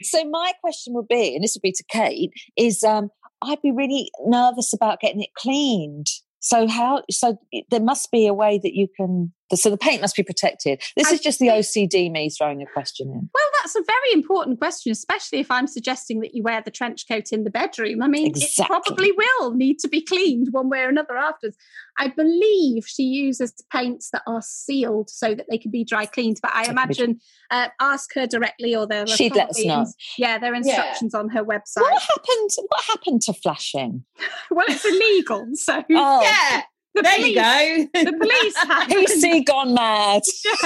so 0.02 0.26
my 0.30 0.52
question 0.62 0.94
would 0.96 1.08
be, 1.08 1.34
and 1.36 1.44
this 1.44 1.56
would 1.56 1.62
be 1.62 1.72
to 1.72 1.84
Kate, 1.90 2.32
is 2.58 2.84
um, 2.84 3.10
I'd 3.46 3.62
be 3.62 3.72
really 3.72 4.10
nervous 4.26 4.74
about 4.74 5.00
getting 5.00 5.22
it 5.22 5.34
cleaned. 5.38 6.08
So 6.40 6.68
how? 6.68 7.04
So 7.10 7.38
there 7.70 7.80
must 7.80 8.12
be 8.12 8.28
a 8.28 8.34
way 8.34 8.60
that 8.62 8.76
you 8.76 8.88
can. 8.96 9.34
So 9.54 9.70
the 9.70 9.78
paint 9.78 10.02
must 10.02 10.16
be 10.16 10.24
protected. 10.24 10.82
This 10.96 11.12
I 11.12 11.16
is 11.16 11.20
just 11.20 11.40
the 11.40 11.48
OCD 11.48 12.12
me 12.12 12.30
throwing 12.30 12.62
a 12.62 12.66
question 12.66 13.08
in. 13.10 13.30
Well, 13.34 13.50
that's 13.62 13.76
a 13.76 13.84
very 13.86 14.14
important 14.14 14.60
question, 14.60 14.92
especially 14.92 15.40
if 15.40 15.52
I'm 15.52 15.68
suggesting 15.68 16.22
that 16.22 16.34
you 16.34 16.44
wear 16.44 16.62
the 16.62 16.72
trench 16.72 17.08
coat 17.08 17.32
in 17.32 17.44
the 17.44 17.50
bedroom. 17.50 18.02
I 18.02 18.08
mean, 18.08 18.28
Exactly. 18.28 18.64
it 18.64 18.68
probably 18.68 19.12
will 19.12 19.52
need 19.54 19.80
to 19.80 19.88
be 19.88 20.02
cleaned 20.02 20.48
one 20.52 20.70
way 20.70 20.80
or 20.82 20.90
another 20.90 21.18
afterwards. 21.18 21.58
I 21.98 22.08
believe 22.08 22.86
she 22.88 23.04
uses 23.04 23.54
paints 23.72 24.10
that 24.12 24.24
are 24.28 24.42
sealed 24.42 25.10
so 25.10 25.36
that 25.36 25.46
they 25.50 25.58
can 25.58 25.72
be 25.72 25.84
dry 25.84 26.06
cleaned. 26.06 26.38
But 26.42 26.52
I 26.54 26.66
That 26.66 26.66
can 26.66 26.76
be 26.76 26.82
imagine 26.82 27.20
uh, 27.52 27.68
ask 27.80 28.14
her 28.16 28.26
directly, 28.26 28.76
or 28.76 28.88
there 28.88 29.04
are 29.04 29.08
She'd 29.08 29.36
let 29.36 29.50
us 29.50 29.64
know. 29.64 29.86
Yeah, 30.18 30.40
there 30.40 30.54
are 30.54 30.56
instructions 30.56 31.14
on 31.14 31.30
her 31.30 31.44
website. 31.44 31.82
What 31.82 32.02
happened? 32.02 32.50
What 32.68 32.84
happened 32.86 33.22
to 33.24 33.34
flashing? 33.34 34.06
Well, 34.52 34.66
it's 34.68 34.86
illegal, 34.86 35.48
so 35.54 35.84
Oh, 35.92 36.22
yeah, 36.22 36.62
the 36.96 37.02
there 37.02 37.16
police, 37.16 37.36
you 37.36 37.90
go. 37.94 38.02
the 38.12 38.18
police 38.18 38.58
have 38.68 38.88
PC 38.88 39.46
gone 39.46 39.74
mad. 39.74 40.22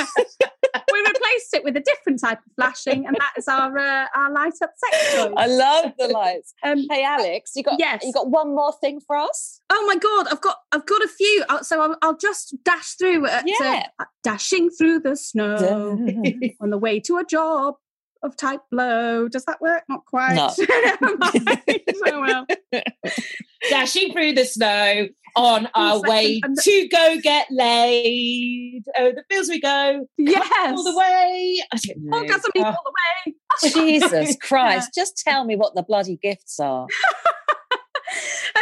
we 0.92 1.00
replaced 1.00 1.54
it 1.54 1.64
with 1.64 1.76
a 1.78 1.80
different 1.82 2.20
type 2.20 2.40
of 2.40 2.52
flashing, 2.56 3.06
and 3.06 3.16
that 3.20 3.34
is 3.38 3.48
our 3.48 3.78
uh, 3.78 4.06
our 4.16 4.32
light 4.32 4.54
up 4.62 4.72
sex 4.76 5.16
toy. 5.16 5.34
I 5.38 5.48
love 5.48 5.94
the 5.98 6.08
lights. 6.08 6.54
Um, 6.64 6.86
Hey, 6.90 7.04
Alix, 7.04 7.52
you 7.56 7.64
got 7.64 7.80
Yes. 7.80 8.04
you 8.04 8.12
got 8.14 8.30
one 8.30 8.56
more 8.56 8.74
thing 8.82 9.00
for 9.06 9.16
us? 9.16 9.62
Oh 9.70 9.86
my 9.88 9.96
god, 9.96 10.28
I've 10.32 10.42
got 10.42 10.58
I've 10.72 10.86
got 10.86 11.04
a 11.04 11.08
few. 11.08 11.44
Uh, 11.50 11.62
So 11.64 11.82
I'll, 11.82 11.98
I'll 12.02 12.18
just 12.18 12.56
dash 12.64 12.94
through. 12.96 13.28
At, 13.28 13.46
Yeah. 13.48 13.88
uh, 14.00 14.06
dashing 14.24 14.70
through 14.70 15.00
the 15.00 15.16
snow 15.16 15.56
on 16.62 16.70
the 16.70 16.78
way 16.78 17.00
to 17.02 17.18
a 17.18 17.24
job. 17.26 17.76
Of 18.28 18.38
type 18.38 18.62
blow. 18.72 19.28
Does 19.28 19.46
that 19.46 19.60
work? 19.62 19.84
Not 19.90 20.06
quite. 20.06 20.36
No. 20.36 20.50
Oh 22.10 22.22
well. 22.22 22.46
Dashing 23.70 24.14
through 24.14 24.34
the 24.34 24.46
snow 24.46 25.08
on 25.36 25.68
our 25.74 26.00
way 26.02 26.40
the- 26.42 26.62
to 26.64 26.88
go 26.90 27.18
get 27.22 27.48
laid. 27.52 28.84
Oh, 28.98 29.12
the 29.12 29.24
fields 29.30 29.50
we 29.50 29.60
go. 29.60 30.08
Yes. 30.18 30.48
All 30.78 30.84
the 30.84 30.96
way. 30.98 31.62
I 31.72 31.78
don't 31.78 31.98
know. 32.04 32.18
Orgasm 32.20 32.52
Oh, 32.58 32.64
all 32.64 32.78
the 32.86 32.94
way. 33.28 33.36
Jesus 33.72 34.38
Christ! 34.42 34.92
Just 34.94 35.18
tell 35.18 35.44
me 35.44 35.56
what 35.56 35.74
the 35.76 35.84
bloody 35.84 36.18
gifts 36.22 36.60
are. 36.60 36.88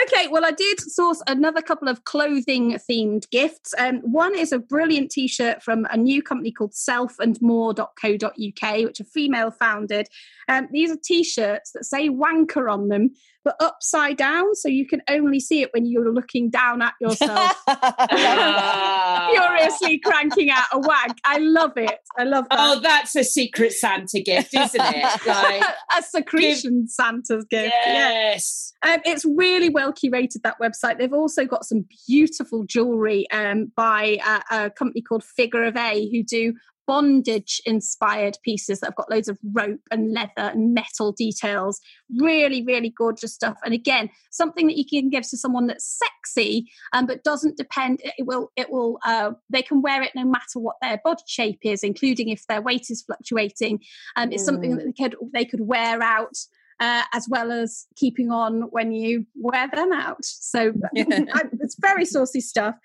Okay, 0.03 0.27
well, 0.27 0.45
I 0.45 0.51
did 0.51 0.79
source 0.79 1.21
another 1.27 1.61
couple 1.61 1.87
of 1.87 2.03
clothing 2.03 2.77
themed 2.89 3.29
gifts. 3.29 3.73
Um, 3.77 3.99
one 3.99 4.35
is 4.35 4.51
a 4.51 4.59
brilliant 4.59 5.11
t 5.11 5.27
shirt 5.27 5.63
from 5.63 5.85
a 5.91 5.97
new 5.97 6.21
company 6.21 6.51
called 6.51 6.73
selfandmore.co.uk, 6.73 8.85
which 8.85 9.01
are 9.01 9.05
female 9.05 9.51
founded. 9.51 10.07
Um, 10.47 10.67
these 10.71 10.91
are 10.91 10.97
t 11.01 11.23
shirts 11.23 11.71
that 11.71 11.85
say 11.85 12.09
wanker 12.09 12.71
on 12.71 12.89
them, 12.89 13.15
but 13.45 13.55
upside 13.59 14.17
down, 14.17 14.55
so 14.55 14.67
you 14.67 14.87
can 14.87 15.03
only 15.07 15.39
see 15.39 15.61
it 15.61 15.69
when 15.71 15.85
you're 15.85 16.11
looking 16.11 16.49
down 16.49 16.81
at 16.81 16.95
yourself. 16.99 17.53
Furiously 19.31 19.99
cranking 19.99 20.49
out 20.49 20.65
a 20.73 20.79
wank. 20.79 21.19
I 21.23 21.37
love 21.37 21.73
it. 21.77 21.99
I 22.17 22.23
love 22.23 22.47
that. 22.49 22.57
Oh, 22.59 22.79
that's 22.81 23.15
a 23.15 23.23
secret 23.23 23.71
Santa 23.71 24.19
gift, 24.19 24.53
isn't 24.53 24.81
it? 24.81 25.05
Like, 25.35 25.63
a 25.97 26.01
secretion 26.01 26.87
Santa's 26.87 27.45
gift. 27.45 27.73
Yeah. 27.85 27.93
yes. 27.93 28.73
Um, 28.81 29.01
it's 29.05 29.25
really 29.25 29.69
well 29.69 29.93
curated 29.93 30.41
that 30.43 30.55
website. 30.59 30.97
They've 30.97 31.13
also 31.13 31.45
got 31.45 31.65
some 31.65 31.85
beautiful 32.07 32.63
jewelry 32.63 33.29
um, 33.31 33.71
by 33.75 34.17
a, 34.25 34.41
a 34.55 34.69
company 34.71 35.01
called 35.01 35.23
Figure 35.23 35.63
of 35.63 35.75
A, 35.75 36.09
who 36.09 36.23
do 36.23 36.53
bondage 36.87 37.61
inspired 37.65 38.37
pieces 38.43 38.79
that 38.79 38.87
have 38.87 38.95
got 38.95 39.09
loads 39.09 39.27
of 39.27 39.37
rope 39.53 39.81
and 39.91 40.13
leather 40.13 40.31
and 40.37 40.73
metal 40.73 41.11
details. 41.11 41.79
Really, 42.19 42.63
really 42.63 42.89
gorgeous 42.89 43.33
stuff. 43.33 43.57
And 43.63 43.73
again, 43.73 44.09
something 44.31 44.67
that 44.67 44.77
you 44.77 44.85
can 44.85 45.09
give 45.09 45.27
to 45.29 45.37
someone 45.37 45.67
that's 45.67 45.99
sexy, 45.99 46.69
um, 46.93 47.05
but 47.05 47.23
doesn't 47.23 47.57
depend. 47.57 48.01
It 48.03 48.25
will. 48.25 48.51
It 48.55 48.69
will. 48.69 48.99
Uh, 49.05 49.31
they 49.49 49.61
can 49.61 49.81
wear 49.81 50.01
it 50.01 50.11
no 50.15 50.25
matter 50.25 50.59
what 50.59 50.75
their 50.81 50.99
body 51.03 51.23
shape 51.27 51.59
is, 51.63 51.83
including 51.83 52.29
if 52.29 52.45
their 52.47 52.61
weight 52.61 52.89
is 52.89 53.01
fluctuating. 53.01 53.79
Um, 54.15 54.31
it's 54.31 54.45
something 54.45 54.77
that 54.77 54.85
they 54.85 55.03
could 55.03 55.15
they 55.33 55.45
could 55.45 55.61
wear 55.61 56.01
out 56.01 56.35
uh, 56.79 57.03
as 57.13 57.27
well 57.29 57.51
as 57.51 57.85
keeping 57.95 58.31
on 58.31 58.63
when 58.71 58.91
you 58.91 59.25
wear 59.35 59.69
them 59.73 59.91
out. 59.93 60.23
So 60.23 60.73
I- 60.97 61.49
it's 61.59 61.75
very 61.79 62.05
saucy 62.05 62.41
stuff. 62.41 62.75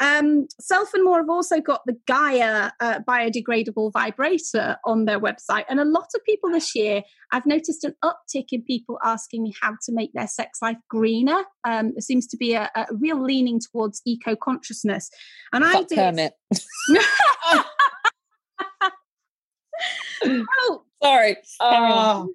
Um, 0.00 0.46
Self 0.60 0.94
and 0.94 1.04
More 1.04 1.18
have 1.18 1.28
also 1.28 1.60
got 1.60 1.84
the 1.84 1.96
Gaia 2.06 2.70
uh, 2.78 3.00
biodegradable 3.00 3.92
vibrator 3.92 4.76
on 4.84 5.06
their 5.06 5.18
website. 5.18 5.64
And 5.68 5.80
a 5.80 5.84
lot 5.84 6.06
of 6.14 6.24
people 6.24 6.50
this 6.52 6.72
year, 6.76 7.02
I've 7.32 7.46
noticed 7.46 7.82
an 7.82 7.96
uptick 8.04 8.46
in 8.52 8.62
people 8.62 9.00
asking 9.02 9.42
me 9.42 9.54
how 9.60 9.72
to 9.72 9.92
make 9.92 10.12
their 10.12 10.28
sex 10.28 10.60
life 10.62 10.76
greener. 10.88 11.42
Um, 11.64 11.94
there 11.94 12.00
seems 12.00 12.28
to 12.28 12.36
be 12.36 12.54
a, 12.54 12.70
a 12.76 12.86
real 12.92 13.20
leaning 13.20 13.58
towards 13.58 14.00
eco 14.06 14.36
consciousness. 14.36 15.10
And 15.52 15.64
I 15.64 15.82
do. 15.82 15.86
did. 15.88 15.96
Kermit. 15.96 16.32
Oh, 20.24 20.82
Sorry. 21.02 21.36
Oh, 21.60 22.28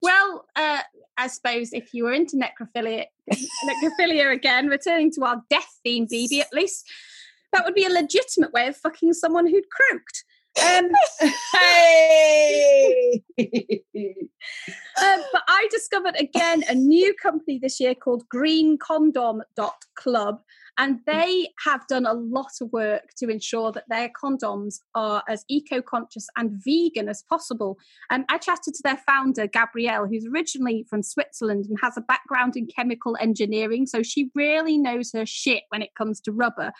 Well, 0.00 0.44
uh, 0.54 0.82
I 1.16 1.26
suppose 1.26 1.72
if 1.72 1.92
you 1.92 2.04
were 2.04 2.12
into 2.12 2.36
necrophilia, 2.36 3.06
necrophilia 3.32 4.32
again, 4.32 4.68
returning 4.68 5.10
to 5.12 5.24
our 5.24 5.42
death 5.50 5.80
theme, 5.82 6.06
Bibi, 6.08 6.40
at 6.40 6.52
least 6.52 6.88
that 7.52 7.64
would 7.64 7.74
be 7.74 7.84
a 7.84 7.90
legitimate 7.90 8.52
way 8.52 8.68
of 8.68 8.76
fucking 8.76 9.12
someone 9.14 9.46
who'd 9.46 9.70
croaked. 9.70 10.24
Um, 10.64 10.90
hey. 11.52 13.22
um, 13.38 15.22
but 15.32 15.42
I 15.46 15.68
discovered 15.70 16.16
again 16.18 16.64
a 16.68 16.74
new 16.74 17.14
company 17.14 17.60
this 17.60 17.78
year 17.80 17.94
called 17.94 18.24
greencondom.club, 18.34 20.40
and 20.78 21.00
they 21.06 21.48
have 21.64 21.86
done 21.88 22.06
a 22.06 22.12
lot 22.14 22.52
of 22.60 22.72
work 22.72 23.10
to 23.18 23.28
ensure 23.28 23.72
that 23.72 23.88
their 23.88 24.08
condoms 24.10 24.76
are 24.94 25.22
as 25.28 25.44
eco 25.48 25.82
conscious 25.82 26.26
and 26.36 26.52
vegan 26.64 27.08
as 27.08 27.22
possible. 27.28 27.76
Um, 28.10 28.24
I 28.28 28.38
chatted 28.38 28.74
to 28.74 28.82
their 28.84 29.00
founder, 29.06 29.46
Gabrielle, 29.46 30.06
who's 30.06 30.26
originally 30.26 30.86
from 30.88 31.02
Switzerland 31.02 31.66
and 31.68 31.78
has 31.82 31.96
a 31.96 32.00
background 32.02 32.56
in 32.56 32.66
chemical 32.66 33.16
engineering, 33.20 33.86
so 33.86 34.02
she 34.02 34.30
really 34.34 34.78
knows 34.78 35.10
her 35.12 35.26
shit 35.26 35.64
when 35.70 35.82
it 35.82 35.94
comes 35.96 36.20
to 36.22 36.32
rubber. 36.32 36.72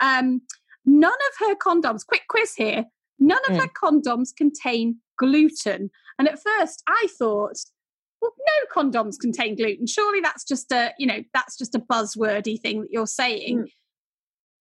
Um, 0.00 0.42
none 0.86 1.12
of 1.12 1.46
her 1.46 1.54
condoms, 1.54 2.06
quick 2.06 2.22
quiz 2.28 2.54
here, 2.54 2.86
none 3.18 3.38
of 3.48 3.56
Mm. 3.56 3.60
her 3.60 3.68
condoms 3.68 4.34
contain 4.34 5.00
gluten. 5.18 5.90
And 6.18 6.26
at 6.28 6.42
first 6.42 6.82
I 6.88 7.06
thought, 7.18 7.58
well, 8.22 8.32
no 8.38 8.82
condoms 8.82 9.18
contain 9.18 9.56
gluten. 9.56 9.86
Surely 9.86 10.20
that's 10.20 10.44
just 10.44 10.70
a, 10.72 10.92
you 10.98 11.06
know, 11.06 11.22
that's 11.34 11.58
just 11.58 11.74
a 11.74 11.80
buzzwordy 11.80 12.58
thing 12.58 12.80
that 12.82 12.90
you're 12.92 13.06
saying. 13.06 13.58
Mm. 13.58 13.66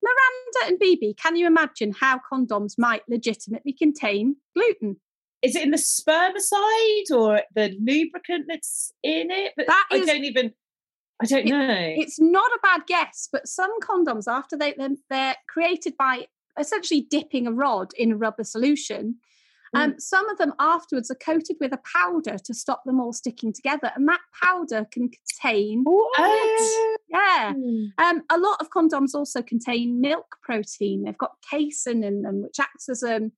Miranda 0.04 0.68
and 0.68 0.80
BB, 0.80 1.16
can 1.18 1.36
you 1.36 1.46
imagine 1.46 1.94
how 1.98 2.20
condoms 2.32 2.74
might 2.78 3.04
legitimately 3.08 3.74
contain 3.74 4.36
gluten? 4.56 4.98
Is 5.44 5.56
it 5.56 5.64
in 5.64 5.72
the 5.72 5.78
spermicide 5.78 7.16
or 7.16 7.42
the 7.56 7.76
lubricant 7.80 8.46
that's 8.48 8.92
in 9.04 9.30
it? 9.32 9.54
But 9.56 9.68
That 9.68 9.88
I 9.92 9.96
is- 9.98 10.08
don't 10.08 10.24
even. 10.26 10.54
I 11.22 11.26
don't 11.26 11.48
It- 11.48 11.52
know. 11.52 11.94
It's 11.98 12.20
not 12.20 12.52
a 12.52 12.60
bad 12.64 12.88
guess, 12.88 13.30
but 13.32 13.48
some 13.48 13.80
condoms, 13.80 14.24
after 14.28 14.58
they 14.58 14.74
they're 15.10 15.36
created 15.48 15.96
by 15.98 16.28
essentially 16.60 17.02
dipping 17.02 17.46
a 17.46 17.52
rod 17.52 17.92
in 17.96 18.12
a 18.12 18.18
rubber 18.18 18.44
solution, 18.44 19.20
um, 19.74 19.96
some 20.00 20.30
of 20.30 20.38
them 20.38 20.54
afterwards 20.60 21.10
are 21.10 21.16
coated 21.16 21.56
with 21.60 21.74
a 21.74 21.80
powder 21.98 22.38
to 22.38 22.54
stop 22.54 22.84
them 22.86 23.00
all 23.00 23.14
sticking 23.14 23.54
together, 23.54 23.92
and 23.96 24.08
that 24.08 24.20
powder 24.44 24.86
can 24.92 25.10
contain 25.10 25.84
Oh. 25.88 26.98
yeah. 27.10 27.54
Hmm. 27.54 27.86
Um, 27.98 28.24
a 28.30 28.38
lot 28.38 28.58
of 28.60 28.70
condoms 28.70 29.14
also 29.16 29.42
contain 29.42 30.02
milk 30.02 30.38
protein. 30.42 31.04
They've 31.04 31.18
got 31.18 31.36
casein 31.50 32.04
in 32.04 32.22
them, 32.22 32.42
which 32.44 32.60
acts 32.60 32.90
as 32.90 33.04
um, 33.04 33.32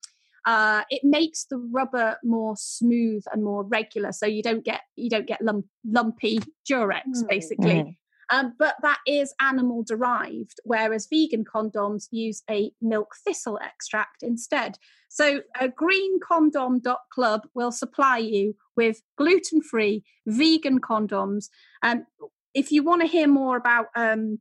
uh, 0.46 0.84
it 0.90 1.04
makes 1.04 1.46
the 1.46 1.58
rubber 1.72 2.18
more 2.24 2.56
smooth 2.58 3.24
and 3.32 3.44
more 3.44 3.64
regular, 3.64 4.12
so 4.12 4.26
you 4.26 4.44
don't 4.44 4.66
get 4.66 4.82
you 4.96 5.10
don't 5.10 5.28
get 5.28 5.42
lump, 5.42 5.66
lumpy 5.86 6.40
Durex, 6.70 7.04
Mm. 7.08 7.28
basically. 7.30 7.98
Um, 8.30 8.54
but 8.58 8.76
that 8.82 9.00
is 9.08 9.34
animal 9.40 9.84
derived, 9.84 10.60
whereas 10.64 11.08
vegan 11.08 11.46
condoms 11.46 12.08
use 12.12 12.44
a 12.50 12.72
milk 12.82 13.16
thistle 13.26 13.60
extract 13.62 14.24
instead. 14.24 14.78
So, 15.10 15.42
uh, 15.60 15.68
greencondom.club 15.68 17.48
will 17.54 17.72
supply 17.72 18.18
you 18.18 18.56
with 18.76 19.02
gluten 19.18 19.62
free 19.62 20.04
vegan 20.26 20.80
condoms. 20.82 21.50
Um, 21.82 22.06
if 22.54 22.72
you 22.72 22.84
want 22.84 23.02
to 23.02 23.08
hear 23.08 23.28
more 23.28 23.58
about 23.58 23.88
um, 23.96 24.40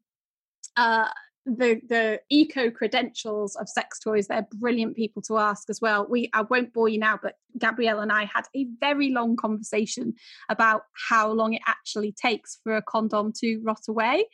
uh, 0.77 1.09
the 1.45 1.81
the 1.89 2.21
eco 2.31 2.71
credentials 2.71 3.57
of 3.57 3.69
sex 3.69 3.99
toys, 3.99 4.29
they're 4.29 4.47
brilliant 4.55 4.97
people 4.97 5.23
to 5.23 5.39
ask 5.39 5.69
as 5.71 5.81
well. 5.81 6.07
We 6.09 6.31
I 6.33 6.43
won't 6.43 6.73
bore 6.73 6.89
you 6.89 6.99
now, 6.99 7.19
but 7.23 7.35
Gabrielle 7.59 8.01
and 8.01 8.13
I 8.13 8.25
had 8.25 8.47
a 8.55 8.67
very 8.81 9.11
long 9.11 9.37
conversation 9.37 10.15
about 10.49 10.83
how 11.11 11.31
long 11.33 11.55
it 11.55 11.63
actually 11.67 12.13
takes 12.13 12.59
for 12.63 12.77
a 12.77 12.83
condom 12.83 13.33
to 13.41 13.61
rot 13.65 13.83
away. 13.89 14.27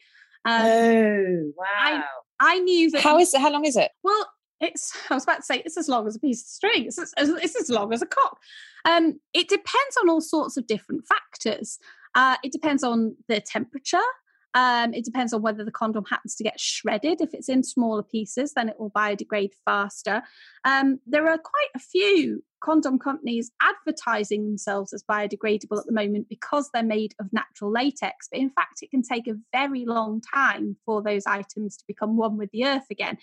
Um, 0.45 0.63
oh 0.63 1.53
wow! 1.57 2.05
I 2.41 2.59
knew 2.61 2.91
that. 2.91 3.03
How 3.03 3.19
is 3.19 3.33
it? 3.33 3.41
How 3.41 3.51
long 3.51 3.65
is 3.65 3.77
it? 3.77 3.91
Well, 4.03 4.31
it's. 4.61 4.97
I 5.11 5.15
was 5.15 5.25
about 5.25 5.39
to 5.39 5.43
say 5.43 5.63
it's 5.65 5.79
as 5.79 5.89
long 5.89 6.07
as 6.07 6.17
a 6.17 6.21
piece 6.21 6.43
of 6.43 6.49
string. 6.49 6.87
It's 6.87 6.99
as, 6.99 7.13
it's 7.17 7.61
as 7.61 7.71
long 7.71 7.93
as 7.93 8.03
a 8.03 8.07
cock. 8.07 8.39
Um, 8.85 9.21
it 9.35 9.49
depends 9.49 9.97
on 10.01 10.09
all 10.09 10.21
sorts 10.21 10.57
of 10.57 10.67
different 10.67 11.05
factors. 11.07 11.79
Uh, 12.15 12.37
it 12.43 12.53
depends 12.53 12.83
on 12.83 13.17
the 13.29 13.41
temperature. 13.41 13.99
Um, 14.55 14.95
it 14.95 15.05
depends 15.05 15.33
on 15.33 15.43
whether 15.43 15.65
the 15.65 15.71
condom 15.71 16.05
happens 16.09 16.35
to 16.37 16.45
get 16.45 16.59
shredded. 16.59 17.21
If 17.21 17.35
it's 17.35 17.49
in 17.49 17.63
smaller 17.63 18.03
pieces, 18.03 18.55
then 18.55 18.69
it 18.69 18.79
will 18.79 18.91
biodegrade 18.91 19.53
faster. 19.65 20.23
Um, 20.65 21.01
there 21.07 21.29
are 21.29 21.39
quite 21.39 21.69
a 21.77 21.79
few 21.79 22.43
condom 22.61 22.99
companies 22.99 23.53
advertising 23.63 24.45
themselves 24.45 24.93
as 24.93 25.05
biodegradable 25.09 25.79
at 25.79 25.87
the 25.87 25.93
moment 25.93 26.29
because 26.29 26.71
they're 26.73 26.83
made 26.83 27.15
of 27.21 27.33
natural 27.33 27.71
latex. 27.71 28.29
But 28.31 28.41
in 28.41 28.51
fact, 28.51 28.83
it 28.83 28.91
can 28.91 29.03
take 29.03 29.29
a 29.29 29.37
very 29.53 29.85
long 29.85 30.21
time 30.35 30.77
for 30.85 31.03
those 31.03 31.25
items 31.27 31.77
to 31.77 31.85
become 31.87 32.17
one 32.17 32.37
with 32.37 32.51
the 32.51 32.65
earth 32.65 32.87
again. 32.91 33.19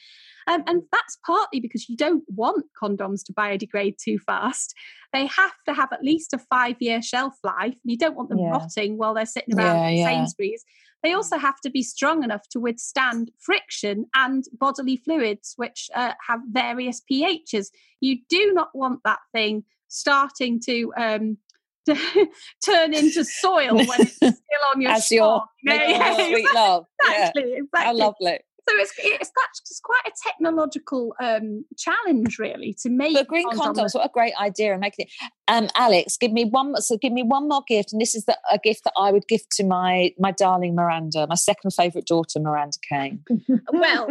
Um, 0.47 0.63
and 0.67 0.83
that's 0.91 1.17
partly 1.25 1.59
because 1.59 1.89
you 1.89 1.97
don't 1.97 2.23
want 2.27 2.65
condoms 2.81 3.25
to 3.25 3.33
biodegrade 3.33 3.97
too 3.97 4.19
fast. 4.19 4.73
They 5.11 5.25
have 5.25 5.53
to 5.67 5.73
have 5.73 5.91
at 5.91 6.03
least 6.03 6.33
a 6.33 6.37
five 6.37 6.77
year 6.79 7.01
shelf 7.01 7.33
life, 7.43 7.73
and 7.73 7.75
you 7.83 7.97
don't 7.97 8.15
want 8.15 8.29
them 8.29 8.39
Yeah. 8.39 8.51
rotting 8.51 8.97
while 8.97 9.13
they're 9.13 9.25
sitting 9.25 9.57
around 9.57 9.75
Yeah, 9.75 9.89
yeah. 9.89 10.05
Sainsbury's. 10.05 10.63
They 11.05 11.13
also 11.13 11.37
have 11.37 11.61
to 11.61 11.69
be 11.69 11.83
strong 11.83 12.23
enough 12.23 12.49
to 12.49 12.59
withstand 12.59 13.29
friction 13.39 14.07
and 14.15 14.43
bodily 14.57 14.97
fluids, 14.97 15.53
which 15.55 15.87
uh, 15.93 16.13
have 16.27 16.39
various 16.51 16.99
pHs. 16.99 17.67
You 18.01 18.17
do 18.27 18.53
not 18.53 18.69
want 18.73 19.01
that 19.05 19.19
thing 19.31 19.65
starting 19.87 20.59
to. 20.65 20.91
Um, 20.97 21.37
to 21.85 21.95
turn 22.65 22.95
into 22.95 23.23
soil 23.23 23.75
when 23.75 24.01
it's 24.01 24.15
still 24.17 24.31
on 24.73 24.81
your 24.81 24.89
As 24.89 25.11
your 25.11 25.43
you 25.61 25.71
Yeah, 25.71 26.17
your 26.17 26.29
sweet 26.31 26.47
love. 26.55 26.85
Yeah. 27.07 27.27
exactly, 27.27 27.53
exactly. 27.57 27.79
How 27.85 27.93
lovely. 27.93 28.39
So 28.67 28.75
it's 28.77 28.93
it's, 28.97 29.31
it's 29.61 29.79
quite 29.83 30.01
a 30.07 30.11
technological 30.27 31.15
um, 31.21 31.65
challenge, 31.77 32.39
really, 32.39 32.75
to 32.81 32.89
make. 32.89 33.13
But 33.13 33.27
green 33.27 33.49
condoms, 33.51 33.93
what 33.93 34.05
a 34.05 34.11
great 34.11 34.33
idea! 34.41 34.71
And 34.71 34.81
making 34.81 35.05
it. 35.05 35.11
Um, 35.47 35.69
Alix, 35.75 36.17
give 36.17 36.31
me 36.31 36.45
one. 36.45 36.75
So 36.81 36.97
give 36.97 37.13
me 37.13 37.21
one 37.21 37.47
more 37.47 37.63
gift, 37.67 37.93
and 37.93 38.01
this 38.01 38.15
is 38.15 38.25
the, 38.25 38.37
a 38.51 38.57
gift 38.57 38.83
that 38.85 38.93
I 38.97 39.11
would 39.11 39.27
give 39.27 39.47
to 39.57 39.63
my 39.63 40.13
my 40.17 40.31
darling 40.31 40.73
Miranda, 40.73 41.27
my 41.27 41.35
second 41.35 41.71
favourite 41.71 42.07
daughter, 42.07 42.39
Miranda 42.39 42.77
Kane. 42.89 43.23
well, 43.71 44.07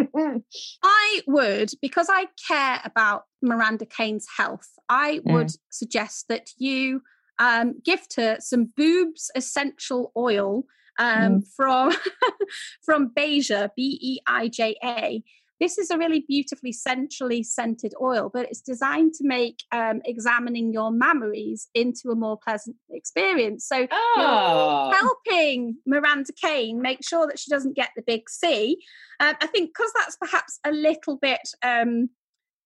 I 0.84 1.20
would 1.26 1.70
because 1.82 2.08
I 2.11 2.26
care 2.49 2.80
about 2.84 3.25
Miranda 3.42 3.87
Kane's 3.87 4.26
health. 4.37 4.68
I 4.88 5.20
would 5.25 5.49
mm. 5.49 5.58
suggest 5.70 6.28
that 6.28 6.50
you 6.58 7.02
um, 7.38 7.75
gift 7.84 8.14
her 8.16 8.37
some 8.40 8.73
boobs 8.76 9.30
essential 9.34 10.12
oil 10.16 10.64
um, 10.98 11.40
mm. 11.40 11.46
from 11.56 11.92
from 12.84 13.10
Beija, 13.10 13.70
B 13.76 13.98
E 14.00 14.18
I 14.26 14.48
J 14.48 14.76
A. 14.84 15.22
This 15.60 15.78
is 15.78 15.90
a 15.90 15.96
really 15.96 16.24
beautifully 16.26 16.72
centrally 16.72 17.42
scented 17.42 17.94
oil, 18.02 18.28
but 18.32 18.46
it's 18.46 18.60
designed 18.60 19.14
to 19.14 19.24
make 19.26 19.62
um, 19.70 20.02
examining 20.04 20.72
your 20.72 20.90
mammaries 20.90 21.68
into 21.74 22.10
a 22.10 22.16
more 22.16 22.36
pleasant 22.36 22.76
experience. 22.90 23.64
So 23.66 23.86
oh. 23.90 24.92
helping 24.92 25.76
Miranda 25.86 26.32
Kane 26.32 26.82
make 26.82 27.04
sure 27.04 27.26
that 27.28 27.38
she 27.38 27.50
doesn't 27.50 27.76
get 27.76 27.90
the 27.94 28.02
big 28.02 28.28
C. 28.28 28.78
Um, 29.20 29.36
I 29.40 29.46
think 29.46 29.70
because 29.70 29.92
that's 29.96 30.16
perhaps 30.16 30.58
a 30.64 30.72
little 30.72 31.16
bit 31.16 31.48
um, 31.62 32.10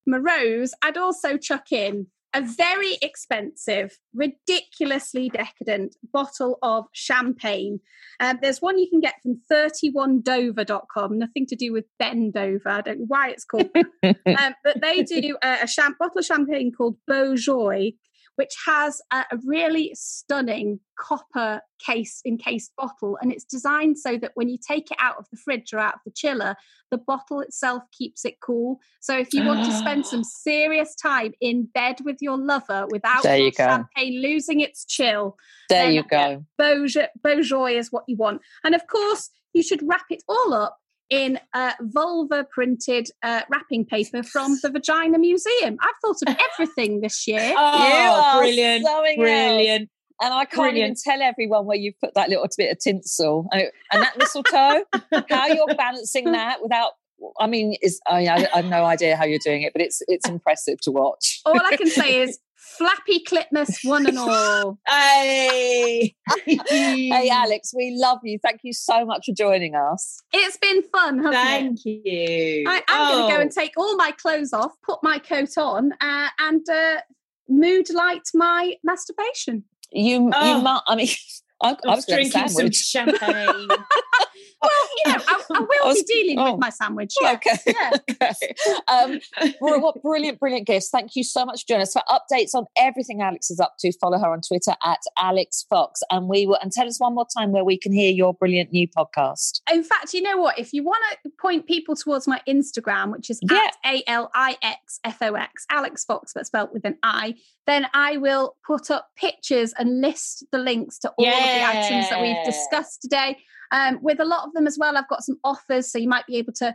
morose, 0.06 0.72
I'd 0.82 0.96
also 0.96 1.36
chuck 1.36 1.70
in 1.70 2.06
a 2.34 2.42
very 2.42 2.98
expensive, 3.00 3.98
ridiculously 4.14 5.30
decadent 5.30 5.96
bottle 6.12 6.58
of 6.62 6.84
champagne. 6.92 7.80
Um, 8.20 8.38
there's 8.42 8.60
one 8.60 8.78
you 8.78 8.88
can 8.88 9.00
get 9.00 9.14
from 9.22 9.40
31dover.com, 9.50 11.18
nothing 11.18 11.46
to 11.46 11.56
do 11.56 11.72
with 11.72 11.86
Ben 11.98 12.30
Dover. 12.30 12.68
I 12.68 12.80
don't 12.82 13.00
know 13.00 13.06
why 13.08 13.30
it's 13.30 13.44
called. 13.44 13.70
um, 14.04 14.54
but 14.62 14.80
they 14.80 15.02
do 15.02 15.36
a, 15.42 15.58
a 15.62 15.66
champ- 15.66 15.98
bottle 15.98 16.18
of 16.18 16.24
champagne 16.24 16.72
called 16.72 16.96
Beau 17.06 17.34
Joie, 17.34 17.92
which 18.38 18.54
has 18.64 19.02
a, 19.12 19.24
a 19.32 19.38
really 19.44 19.90
stunning 19.96 20.78
copper 20.96 21.60
case 21.84 22.22
encased 22.24 22.70
bottle. 22.76 23.18
And 23.20 23.32
it's 23.32 23.42
designed 23.42 23.98
so 23.98 24.16
that 24.18 24.30
when 24.36 24.48
you 24.48 24.56
take 24.56 24.92
it 24.92 24.96
out 25.00 25.16
of 25.18 25.26
the 25.32 25.36
fridge 25.36 25.72
or 25.72 25.80
out 25.80 25.94
of 25.94 26.00
the 26.06 26.12
chiller, 26.12 26.54
the 26.92 26.98
bottle 26.98 27.40
itself 27.40 27.82
keeps 27.90 28.24
it 28.24 28.36
cool. 28.40 28.78
So 29.00 29.18
if 29.18 29.34
you 29.34 29.44
want 29.44 29.64
to 29.64 29.72
spend 29.72 30.06
some 30.06 30.22
serious 30.44 30.94
time 30.94 31.32
in 31.40 31.64
bed 31.74 31.96
with 32.04 32.18
your 32.20 32.38
lover 32.38 32.86
without 32.90 33.24
there 33.24 33.38
you 33.38 33.50
champagne 33.50 34.22
losing 34.22 34.60
its 34.60 34.84
chill, 34.84 35.36
there 35.68 35.90
you 35.90 36.04
go. 36.04 36.44
Beau 36.56 36.86
Joie, 36.86 37.08
Beaujoy 37.26 37.76
is 37.76 37.90
what 37.90 38.04
you 38.06 38.14
want. 38.14 38.40
And 38.62 38.76
of 38.76 38.86
course, 38.86 39.30
you 39.52 39.64
should 39.64 39.82
wrap 39.82 40.06
it 40.10 40.22
all 40.28 40.54
up 40.54 40.78
in 41.10 41.38
a 41.54 41.74
vulva 41.80 42.46
printed 42.50 43.08
uh, 43.22 43.42
wrapping 43.50 43.84
paper 43.84 44.22
from 44.22 44.58
the 44.62 44.70
Vagina 44.70 45.18
Museum. 45.18 45.76
I've 45.80 45.94
thought 46.02 46.16
of 46.26 46.36
everything 46.52 47.00
this 47.00 47.26
year. 47.26 47.54
Oh, 48.10 48.38
brilliant. 48.38 48.84
brilliant. 49.16 49.90
And 50.20 50.34
I 50.34 50.44
can't 50.44 50.72
Brilliant. 50.72 50.76
even 50.76 50.96
tell 51.04 51.22
everyone 51.22 51.66
where 51.66 51.76
you've 51.76 51.98
put 52.00 52.14
that 52.14 52.28
little 52.28 52.46
bit 52.56 52.72
of 52.72 52.78
tinsel 52.78 53.46
and, 53.52 53.70
that 53.92 54.18
mistletoe, 54.18 54.84
how 55.30 55.46
you're 55.46 55.74
balancing 55.76 56.32
that 56.32 56.60
without 56.60 56.92
I 57.40 57.46
mean, 57.46 57.76
is 57.82 58.00
I, 58.06 58.28
I, 58.28 58.56
have 58.56 58.66
no 58.66 58.84
idea 58.84 59.16
how 59.16 59.24
you're 59.24 59.40
doing 59.42 59.62
it, 59.62 59.72
but 59.72 59.82
it's 59.82 60.02
it's 60.06 60.28
impressive 60.28 60.80
to 60.82 60.92
watch. 60.92 61.40
All 61.46 61.60
I 61.60 61.76
can 61.76 61.88
say 61.88 62.20
is 62.20 62.38
Flappy 62.76 63.24
Clipmas, 63.24 63.78
one 63.84 64.06
and 64.06 64.18
all. 64.18 64.78
hey. 64.88 66.14
hey, 66.46 67.30
Alix, 67.30 67.72
we 67.74 67.96
love 67.96 68.18
you. 68.22 68.38
Thank 68.38 68.60
you 68.62 68.72
so 68.72 69.04
much 69.04 69.26
for 69.26 69.32
joining 69.32 69.74
us. 69.74 70.22
It's 70.32 70.56
been 70.58 70.82
fun, 70.82 71.22
Thank 71.32 71.80
it? 71.84 72.08
you. 72.08 72.64
I, 72.68 72.76
am 72.76 72.82
oh. 72.88 73.12
going 73.12 73.30
to 73.30 73.36
go 73.36 73.40
and 73.40 73.50
take 73.50 73.72
all 73.76 73.96
my 73.96 74.12
clothes 74.12 74.52
off, 74.52 74.72
put 74.82 74.98
my 75.02 75.18
coat 75.18 75.56
on, 75.56 75.92
uh, 76.00 76.28
and 76.38 76.68
uh, 76.68 77.00
mood 77.48 77.92
light 77.92 78.28
my 78.34 78.74
masturbation. 78.84 79.64
You, 79.90 80.30
oh. 80.34 80.56
you, 80.56 80.62
mu- 80.62 80.80
I 80.86 80.96
mean, 80.96 81.08
I, 81.62 81.76
I 81.86 81.94
was 81.94 82.06
drinking 82.06 82.48
some 82.48 82.70
champagne. 82.70 83.68
well, 84.62 84.70
you 85.04 85.12
know, 85.12 85.22
I, 85.26 85.42
I 85.54 85.60
will 85.60 85.68
I 85.84 85.86
was, 85.86 86.02
be 86.02 86.22
dealing 86.22 86.38
oh, 86.38 86.52
with 86.52 86.60
my 86.60 86.70
sandwich. 86.70 87.14
Yeah. 87.20 87.32
Okay. 87.32 87.58
Yeah. 87.78 87.90
okay. 88.10 88.54
Um, 88.88 89.20
what 89.60 90.02
brilliant, 90.02 90.40
brilliant 90.40 90.66
gifts. 90.66 90.88
Thank 90.90 91.16
you 91.16 91.22
so 91.22 91.44
much 91.44 91.66
Jonas. 91.66 91.92
For 91.92 92.02
updates 92.08 92.54
on 92.54 92.66
everything 92.76 93.20
Alix 93.20 93.50
is 93.50 93.60
up 93.60 93.74
to, 93.80 93.92
follow 94.00 94.18
her 94.18 94.32
on 94.32 94.40
Twitter 94.40 94.74
at 94.84 95.00
Alix 95.18 95.64
Fox. 95.68 96.00
And 96.10 96.28
we 96.28 96.46
will, 96.46 96.58
and 96.62 96.72
tell 96.72 96.86
us 96.86 96.98
one 96.98 97.14
more 97.14 97.26
time 97.36 97.52
where 97.52 97.64
we 97.64 97.78
can 97.78 97.92
hear 97.92 98.10
your 98.10 98.34
brilliant 98.34 98.72
new 98.72 98.88
podcast. 98.88 99.60
In 99.72 99.82
fact, 99.82 100.14
you 100.14 100.22
know 100.22 100.38
what? 100.38 100.58
If 100.58 100.72
you 100.72 100.82
want 100.82 101.02
to 101.24 101.30
point 101.40 101.66
people 101.66 101.94
towards 101.94 102.26
my 102.26 102.40
Instagram, 102.48 103.12
which 103.12 103.30
is 103.30 103.40
yeah. 103.42 103.68
at 103.84 103.92
A 103.92 104.02
L 104.06 104.30
I 104.34 104.56
X 104.62 105.00
F 105.04 105.18
O 105.22 105.34
X, 105.34 105.66
Alix 105.70 106.04
Fox, 106.04 106.32
but 106.34 106.46
spelled 106.46 106.70
with 106.72 106.84
an 106.84 106.96
I, 107.02 107.34
then 107.68 107.86
I 107.92 108.16
will 108.16 108.56
put 108.66 108.90
up 108.90 109.08
pictures 109.16 109.74
and 109.78 110.00
list 110.00 110.46
the 110.50 110.58
links 110.58 110.98
to 111.00 111.10
all 111.10 111.24
yeah. 111.24 111.32
of 111.32 111.44
the 111.44 111.78
items 111.78 112.10
that 112.10 112.20
we've 112.22 112.44
discussed 112.44 113.02
today. 113.02 113.36
Um, 113.70 113.98
with 114.00 114.18
a 114.20 114.24
lot 114.24 114.46
of 114.46 114.54
them 114.54 114.66
as 114.66 114.78
well, 114.80 114.96
I've 114.96 115.08
got 115.08 115.22
some 115.22 115.36
offers, 115.44 115.92
so 115.92 115.98
you 115.98 116.08
might 116.08 116.26
be 116.26 116.36
able 116.36 116.54
to 116.54 116.74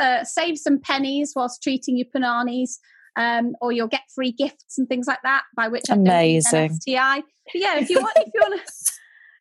uh, 0.00 0.24
save 0.24 0.58
some 0.58 0.80
pennies 0.80 1.32
whilst 1.36 1.62
treating 1.62 1.96
your 1.96 2.08
pananis. 2.14 2.78
Um, 3.16 3.54
or 3.60 3.70
you'll 3.70 3.86
get 3.86 4.02
free 4.12 4.32
gifts 4.32 4.76
and 4.76 4.88
things 4.88 5.06
like 5.06 5.20
that. 5.22 5.44
By 5.56 5.68
which 5.68 5.84
I'm 5.88 6.00
amazing 6.00 6.74
STI. 6.74 7.20
But 7.20 7.54
yeah, 7.54 7.78
if 7.78 7.88
you 7.88 8.00
want, 8.00 8.16
if 8.16 8.32
you 8.34 8.40
want 8.40 8.60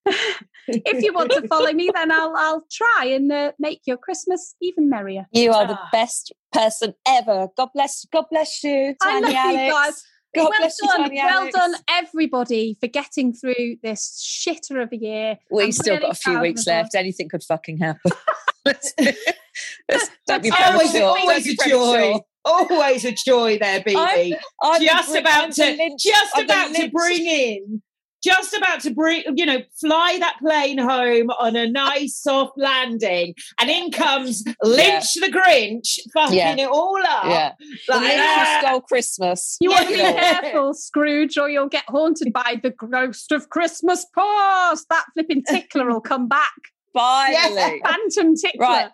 to, 0.05 0.35
if 0.67 1.03
you 1.03 1.11
want 1.11 1.31
to 1.31 1.47
follow 1.47 1.73
me, 1.73 1.89
then 1.91 2.11
I'll 2.11 2.35
I'll 2.37 2.65
try 2.71 3.05
and 3.05 3.31
uh, 3.31 3.53
make 3.57 3.81
your 3.87 3.97
Christmas 3.97 4.53
even 4.61 4.91
merrier. 4.91 5.25
You 5.31 5.53
are 5.53 5.65
the 5.65 5.73
ah. 5.73 5.89
best 5.91 6.31
person 6.51 6.93
ever. 7.07 7.47
God 7.57 7.69
bless. 7.73 8.05
God 8.13 8.25
bless 8.29 8.63
you, 8.63 8.93
Tanya 9.01 9.27
I 9.27 9.31
love 9.31 9.33
Alix. 9.33 9.63
You 9.63 9.71
guys. 9.71 10.03
God 10.35 10.51
well 10.59 10.69
done, 10.97 11.13
you, 11.13 11.23
well 11.23 11.49
done, 11.51 11.75
everybody, 11.87 12.77
for 12.79 12.87
getting 12.87 13.33
through 13.33 13.77
this 13.83 14.19
shitter 14.19 14.81
of 14.81 14.91
a 14.91 14.97
year. 14.97 15.37
We 15.51 15.65
have 15.65 15.73
still 15.73 15.95
really 15.95 16.07
got 16.07 16.11
a 16.11 16.15
few 16.15 16.39
weeks 16.39 16.65
left. 16.65 16.95
Anything 16.95 17.29
could 17.29 17.43
fucking 17.43 17.77
happen. 17.77 18.11
let's, 18.65 18.93
let's, 18.97 20.09
don't 20.25 20.41
be 20.41 20.51
always, 20.51 20.95
always 20.95 21.47
a 21.47 21.69
joy. 21.69 22.19
Always 22.45 23.05
a 23.05 23.11
joy 23.11 23.57
there, 23.59 23.81
Bibi. 23.81 24.35
just 24.81 25.15
about 25.15 25.51
to, 25.53 25.95
just 25.97 26.37
about 26.37 26.73
to 26.75 26.89
bring 26.89 27.25
in 27.25 27.81
just 28.23 28.53
about 28.53 28.79
to 28.81 28.91
bring, 28.91 29.23
you 29.35 29.45
know, 29.45 29.59
fly 29.79 30.17
that 30.19 30.37
plane 30.39 30.77
home 30.77 31.29
on 31.31 31.55
a 31.55 31.69
nice 31.69 32.15
soft 32.15 32.53
landing, 32.57 33.35
and 33.59 33.69
in 33.69 33.91
comes 33.91 34.43
Lynch 34.63 35.15
yeah. 35.15 35.27
the 35.27 35.31
Grinch, 35.31 35.99
fucking 36.13 36.37
yeah. 36.37 36.55
it 36.55 36.69
all 36.69 36.99
up. 37.07 37.25
Yeah, 37.25 37.51
like, 37.89 38.01
Lynch 38.01 38.21
ah! 38.21 38.57
stole 38.61 38.81
Christmas. 38.81 39.57
You 39.59 39.71
want 39.71 39.87
to 39.87 39.93
be 39.93 39.99
careful, 39.99 40.73
Scrooge, 40.73 41.37
or 41.37 41.49
you'll 41.49 41.69
get 41.69 41.85
haunted 41.87 42.31
by 42.31 42.59
the 42.61 42.71
ghost 42.71 43.31
of 43.31 43.49
Christmas 43.49 44.05
past. 44.15 44.87
That 44.89 45.05
flipping 45.13 45.43
tickler 45.43 45.87
will 45.87 46.01
come 46.01 46.27
back. 46.27 46.53
Finally, 46.93 47.81
phantom 47.83 48.35
tickler. 48.35 48.59
Right. 48.59 48.91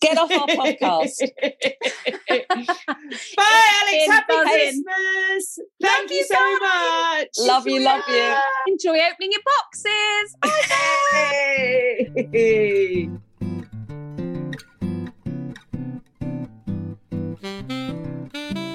Get 0.00 0.16
off 0.18 0.30
our 0.30 0.46
podcast. 0.46 1.18
Bye, 3.36 3.66
Alix. 3.82 4.06
Happy 4.10 4.34
Christmas. 4.42 5.58
Thank 5.80 6.02
love 6.02 6.10
you 6.10 6.24
so 6.24 6.58
much. 6.58 7.28
Love 7.38 7.66
you, 7.66 7.80
love 7.80 8.02
you. 8.08 8.34
Enjoy 8.68 8.98
opening 8.98 9.32
your 9.32 9.42
boxes. 9.44 10.36
Bye. 11.10 12.10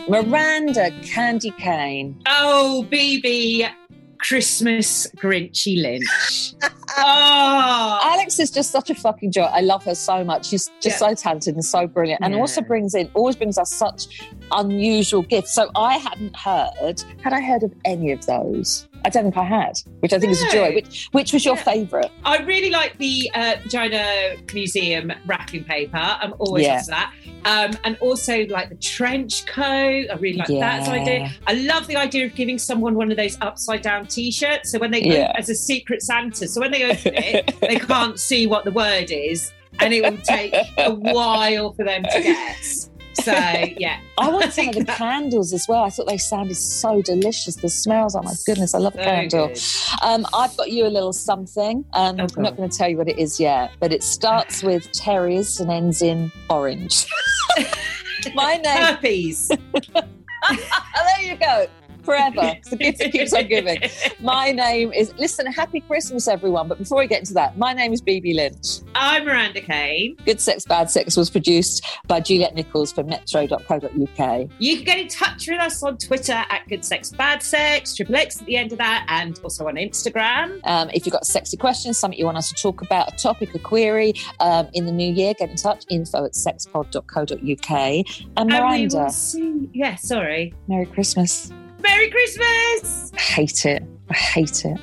Miranda 0.09 0.91
Candy 1.03 1.51
Cane. 1.51 2.19
Oh, 2.27 2.83
Bibi. 2.89 3.65
Christmas 4.21 5.07
Grinchy 5.17 5.81
Lynch. 5.81 6.53
oh. 6.97 7.99
Alix 8.13 8.39
is 8.39 8.51
just 8.51 8.71
such 8.71 8.89
a 8.89 8.95
fucking 8.95 9.31
joy. 9.31 9.43
I 9.43 9.61
love 9.61 9.83
her 9.85 9.95
so 9.95 10.23
much. 10.23 10.47
She's 10.47 10.69
just 10.79 11.01
yeah. 11.01 11.09
so 11.09 11.15
talented 11.15 11.55
and 11.55 11.65
so 11.65 11.87
brilliant, 11.87 12.21
and 12.23 12.33
yeah. 12.33 12.39
also 12.39 12.61
brings 12.61 12.93
in 12.93 13.09
always 13.13 13.35
brings 13.35 13.57
us 13.57 13.73
such 13.73 14.21
unusual 14.51 15.23
gifts. 15.23 15.53
So 15.53 15.69
I 15.75 15.97
hadn't 15.97 16.35
heard. 16.35 17.03
Had 17.23 17.33
I 17.33 17.41
heard 17.41 17.63
of 17.63 17.73
any 17.85 18.11
of 18.11 18.25
those? 18.25 18.87
I 19.03 19.09
don't 19.09 19.23
think 19.23 19.37
I 19.37 19.43
had, 19.43 19.73
which 19.99 20.13
I 20.13 20.19
think 20.19 20.31
no. 20.31 20.37
is 20.37 20.43
a 20.43 20.51
joy. 20.51 20.75
Which 20.75 21.07
which 21.11 21.33
was 21.33 21.43
your 21.43 21.55
yeah. 21.55 21.63
favourite? 21.63 22.11
I 22.23 22.37
really 22.39 22.69
like 22.69 22.97
the 22.97 23.29
uh, 23.33 23.55
Vagina 23.63 24.35
Museum 24.53 25.11
wrapping 25.25 25.63
paper. 25.63 25.97
I'm 25.97 26.33
always 26.39 26.65
yeah. 26.65 26.79
into 26.79 26.91
that. 26.91 27.13
Um, 27.43 27.77
and 27.83 27.97
also 27.97 28.45
like 28.47 28.69
the 28.69 28.75
trench 28.75 29.45
coat. 29.47 30.05
I 30.09 30.15
really 30.19 30.37
like 30.37 30.49
yeah. 30.49 30.79
that 30.79 30.89
idea. 30.89 31.31
I 31.47 31.53
love 31.53 31.87
the 31.87 31.95
idea 31.95 32.25
of 32.25 32.35
giving 32.35 32.59
someone 32.59 32.93
one 32.93 33.09
of 33.09 33.17
those 33.17 33.37
upside 33.41 33.81
down 33.81 34.05
t-shirts. 34.05 34.71
So 34.71 34.79
when 34.79 34.91
they 34.91 35.01
yeah. 35.01 35.31
as 35.35 35.49
a 35.49 35.55
secret 35.55 36.03
Santa, 36.03 36.47
so 36.47 36.61
when 36.61 36.71
they 36.71 36.83
open 36.83 37.15
it, 37.15 37.55
they 37.61 37.77
can't 37.77 38.19
see 38.19 38.45
what 38.45 38.65
the 38.65 38.71
word 38.71 39.09
is, 39.09 39.51
and 39.79 39.93
it 39.93 40.03
will 40.03 40.21
take 40.21 40.53
a 40.77 40.93
while 40.93 41.73
for 41.73 41.83
them 41.83 42.03
to 42.03 42.21
guess. 42.21 42.90
So 43.13 43.31
yeah, 43.77 43.99
I 44.17 44.29
want 44.29 44.53
some 44.53 44.69
of 44.69 44.75
the 44.75 44.85
candles 44.85 45.53
as 45.53 45.65
well. 45.67 45.83
I 45.83 45.89
thought 45.89 46.07
they 46.07 46.17
sounded 46.17 46.55
so 46.55 47.01
delicious. 47.01 47.55
The 47.55 47.69
smells, 47.69 48.15
oh 48.15 48.21
my 48.21 48.33
goodness, 48.45 48.73
I 48.73 48.79
love 48.79 48.93
So 48.93 49.03
candle. 49.03 49.51
Um, 50.03 50.25
I've 50.33 50.55
got 50.57 50.71
you 50.71 50.85
a 50.85 50.89
little 50.89 51.13
something. 51.13 51.85
Um, 51.93 52.19
Oh, 52.19 52.27
I'm 52.35 52.43
not 52.43 52.55
going 52.57 52.69
to 52.69 52.77
tell 52.77 52.89
you 52.89 52.97
what 52.97 53.07
it 53.09 53.17
is 53.19 53.39
yet, 53.39 53.71
but 53.79 53.91
it 53.93 54.03
starts 54.03 54.63
with 54.63 54.91
terriers 54.91 55.59
and 55.59 55.71
ends 55.71 56.01
in 56.01 56.31
orange. 56.49 57.05
My 58.35 58.57
name. 58.57 58.77
Herpes. 58.81 59.47
there 59.93 61.21
you 61.21 61.35
go. 61.37 61.67
Forever. 62.03 62.55
The 62.71 62.77
gift 62.77 62.99
that 62.99 63.11
keeps 63.11 63.33
on 63.33 63.47
giving. 63.47 63.81
My 64.21 64.51
name 64.51 64.93
is. 64.93 65.13
Listen, 65.17 65.45
happy 65.45 65.81
Christmas, 65.81 66.27
everyone. 66.27 66.67
But 66.69 66.77
before 66.77 66.99
we 66.99 67.07
get 67.07 67.19
into 67.19 67.33
that, 67.33 67.57
my 67.57 67.73
name 67.73 67.91
is 67.91 68.01
Bibi 68.01 68.33
Lynch. 68.33 68.79
I'm 68.95 69.25
Miranda 69.25 69.59
Kane. 69.61 70.15
Good 70.25 70.39
Sex, 70.39 70.63
Bad 70.63 70.89
Sex 70.89 71.17
was 71.17 71.29
produced 71.29 71.85
by 72.07 72.21
Juliet 72.21 72.55
Nichols 72.55 72.93
for 72.93 73.03
metro.co.uk. 73.03 74.49
You 74.59 74.75
can 74.77 74.85
get 74.85 74.99
in 74.99 75.07
touch 75.09 75.47
with 75.47 75.59
us 75.59 75.83
on 75.83 75.97
Twitter 75.97 76.33
at 76.33 76.61
Good 76.69 76.85
Sex 76.85 77.09
Bad 77.11 77.43
Sex, 77.43 77.95
Triple 77.95 78.15
X 78.15 78.39
at 78.39 78.45
the 78.45 78.55
end 78.55 78.71
of 78.71 78.77
that, 78.77 79.05
and 79.09 79.37
also 79.43 79.67
on 79.67 79.75
Instagram. 79.75 80.59
Um, 80.65 80.89
if 80.93 81.05
you've 81.05 81.13
got 81.13 81.25
sexy 81.25 81.57
questions, 81.57 81.97
something 81.97 82.17
you 82.17 82.25
want 82.25 82.37
us 82.37 82.49
to 82.49 82.55
talk 82.55 82.81
about, 82.81 83.13
a 83.13 83.17
topic, 83.17 83.53
a 83.53 83.59
query 83.59 84.13
um, 84.39 84.69
in 84.73 84.85
the 84.85 84.91
new 84.91 85.11
year, 85.11 85.33
get 85.33 85.49
in 85.49 85.57
touch. 85.57 85.83
Info 85.89 86.25
at 86.25 86.33
sexpod.co.uk. 86.33 87.69
And 87.71 88.05
And 88.37 88.49
Miranda, 88.49 88.97
will 88.97 89.09
see. 89.09 89.69
Yeah, 89.73 89.95
sorry. 89.95 90.53
Merry 90.67 90.85
Christmas. 90.85 91.51
Merry 91.81 92.09
Christmas. 92.09 93.11
I 93.13 93.19
hate 93.19 93.65
it. 93.65 93.83
I 94.09 94.13
hate 94.13 94.65
it. 94.65 94.79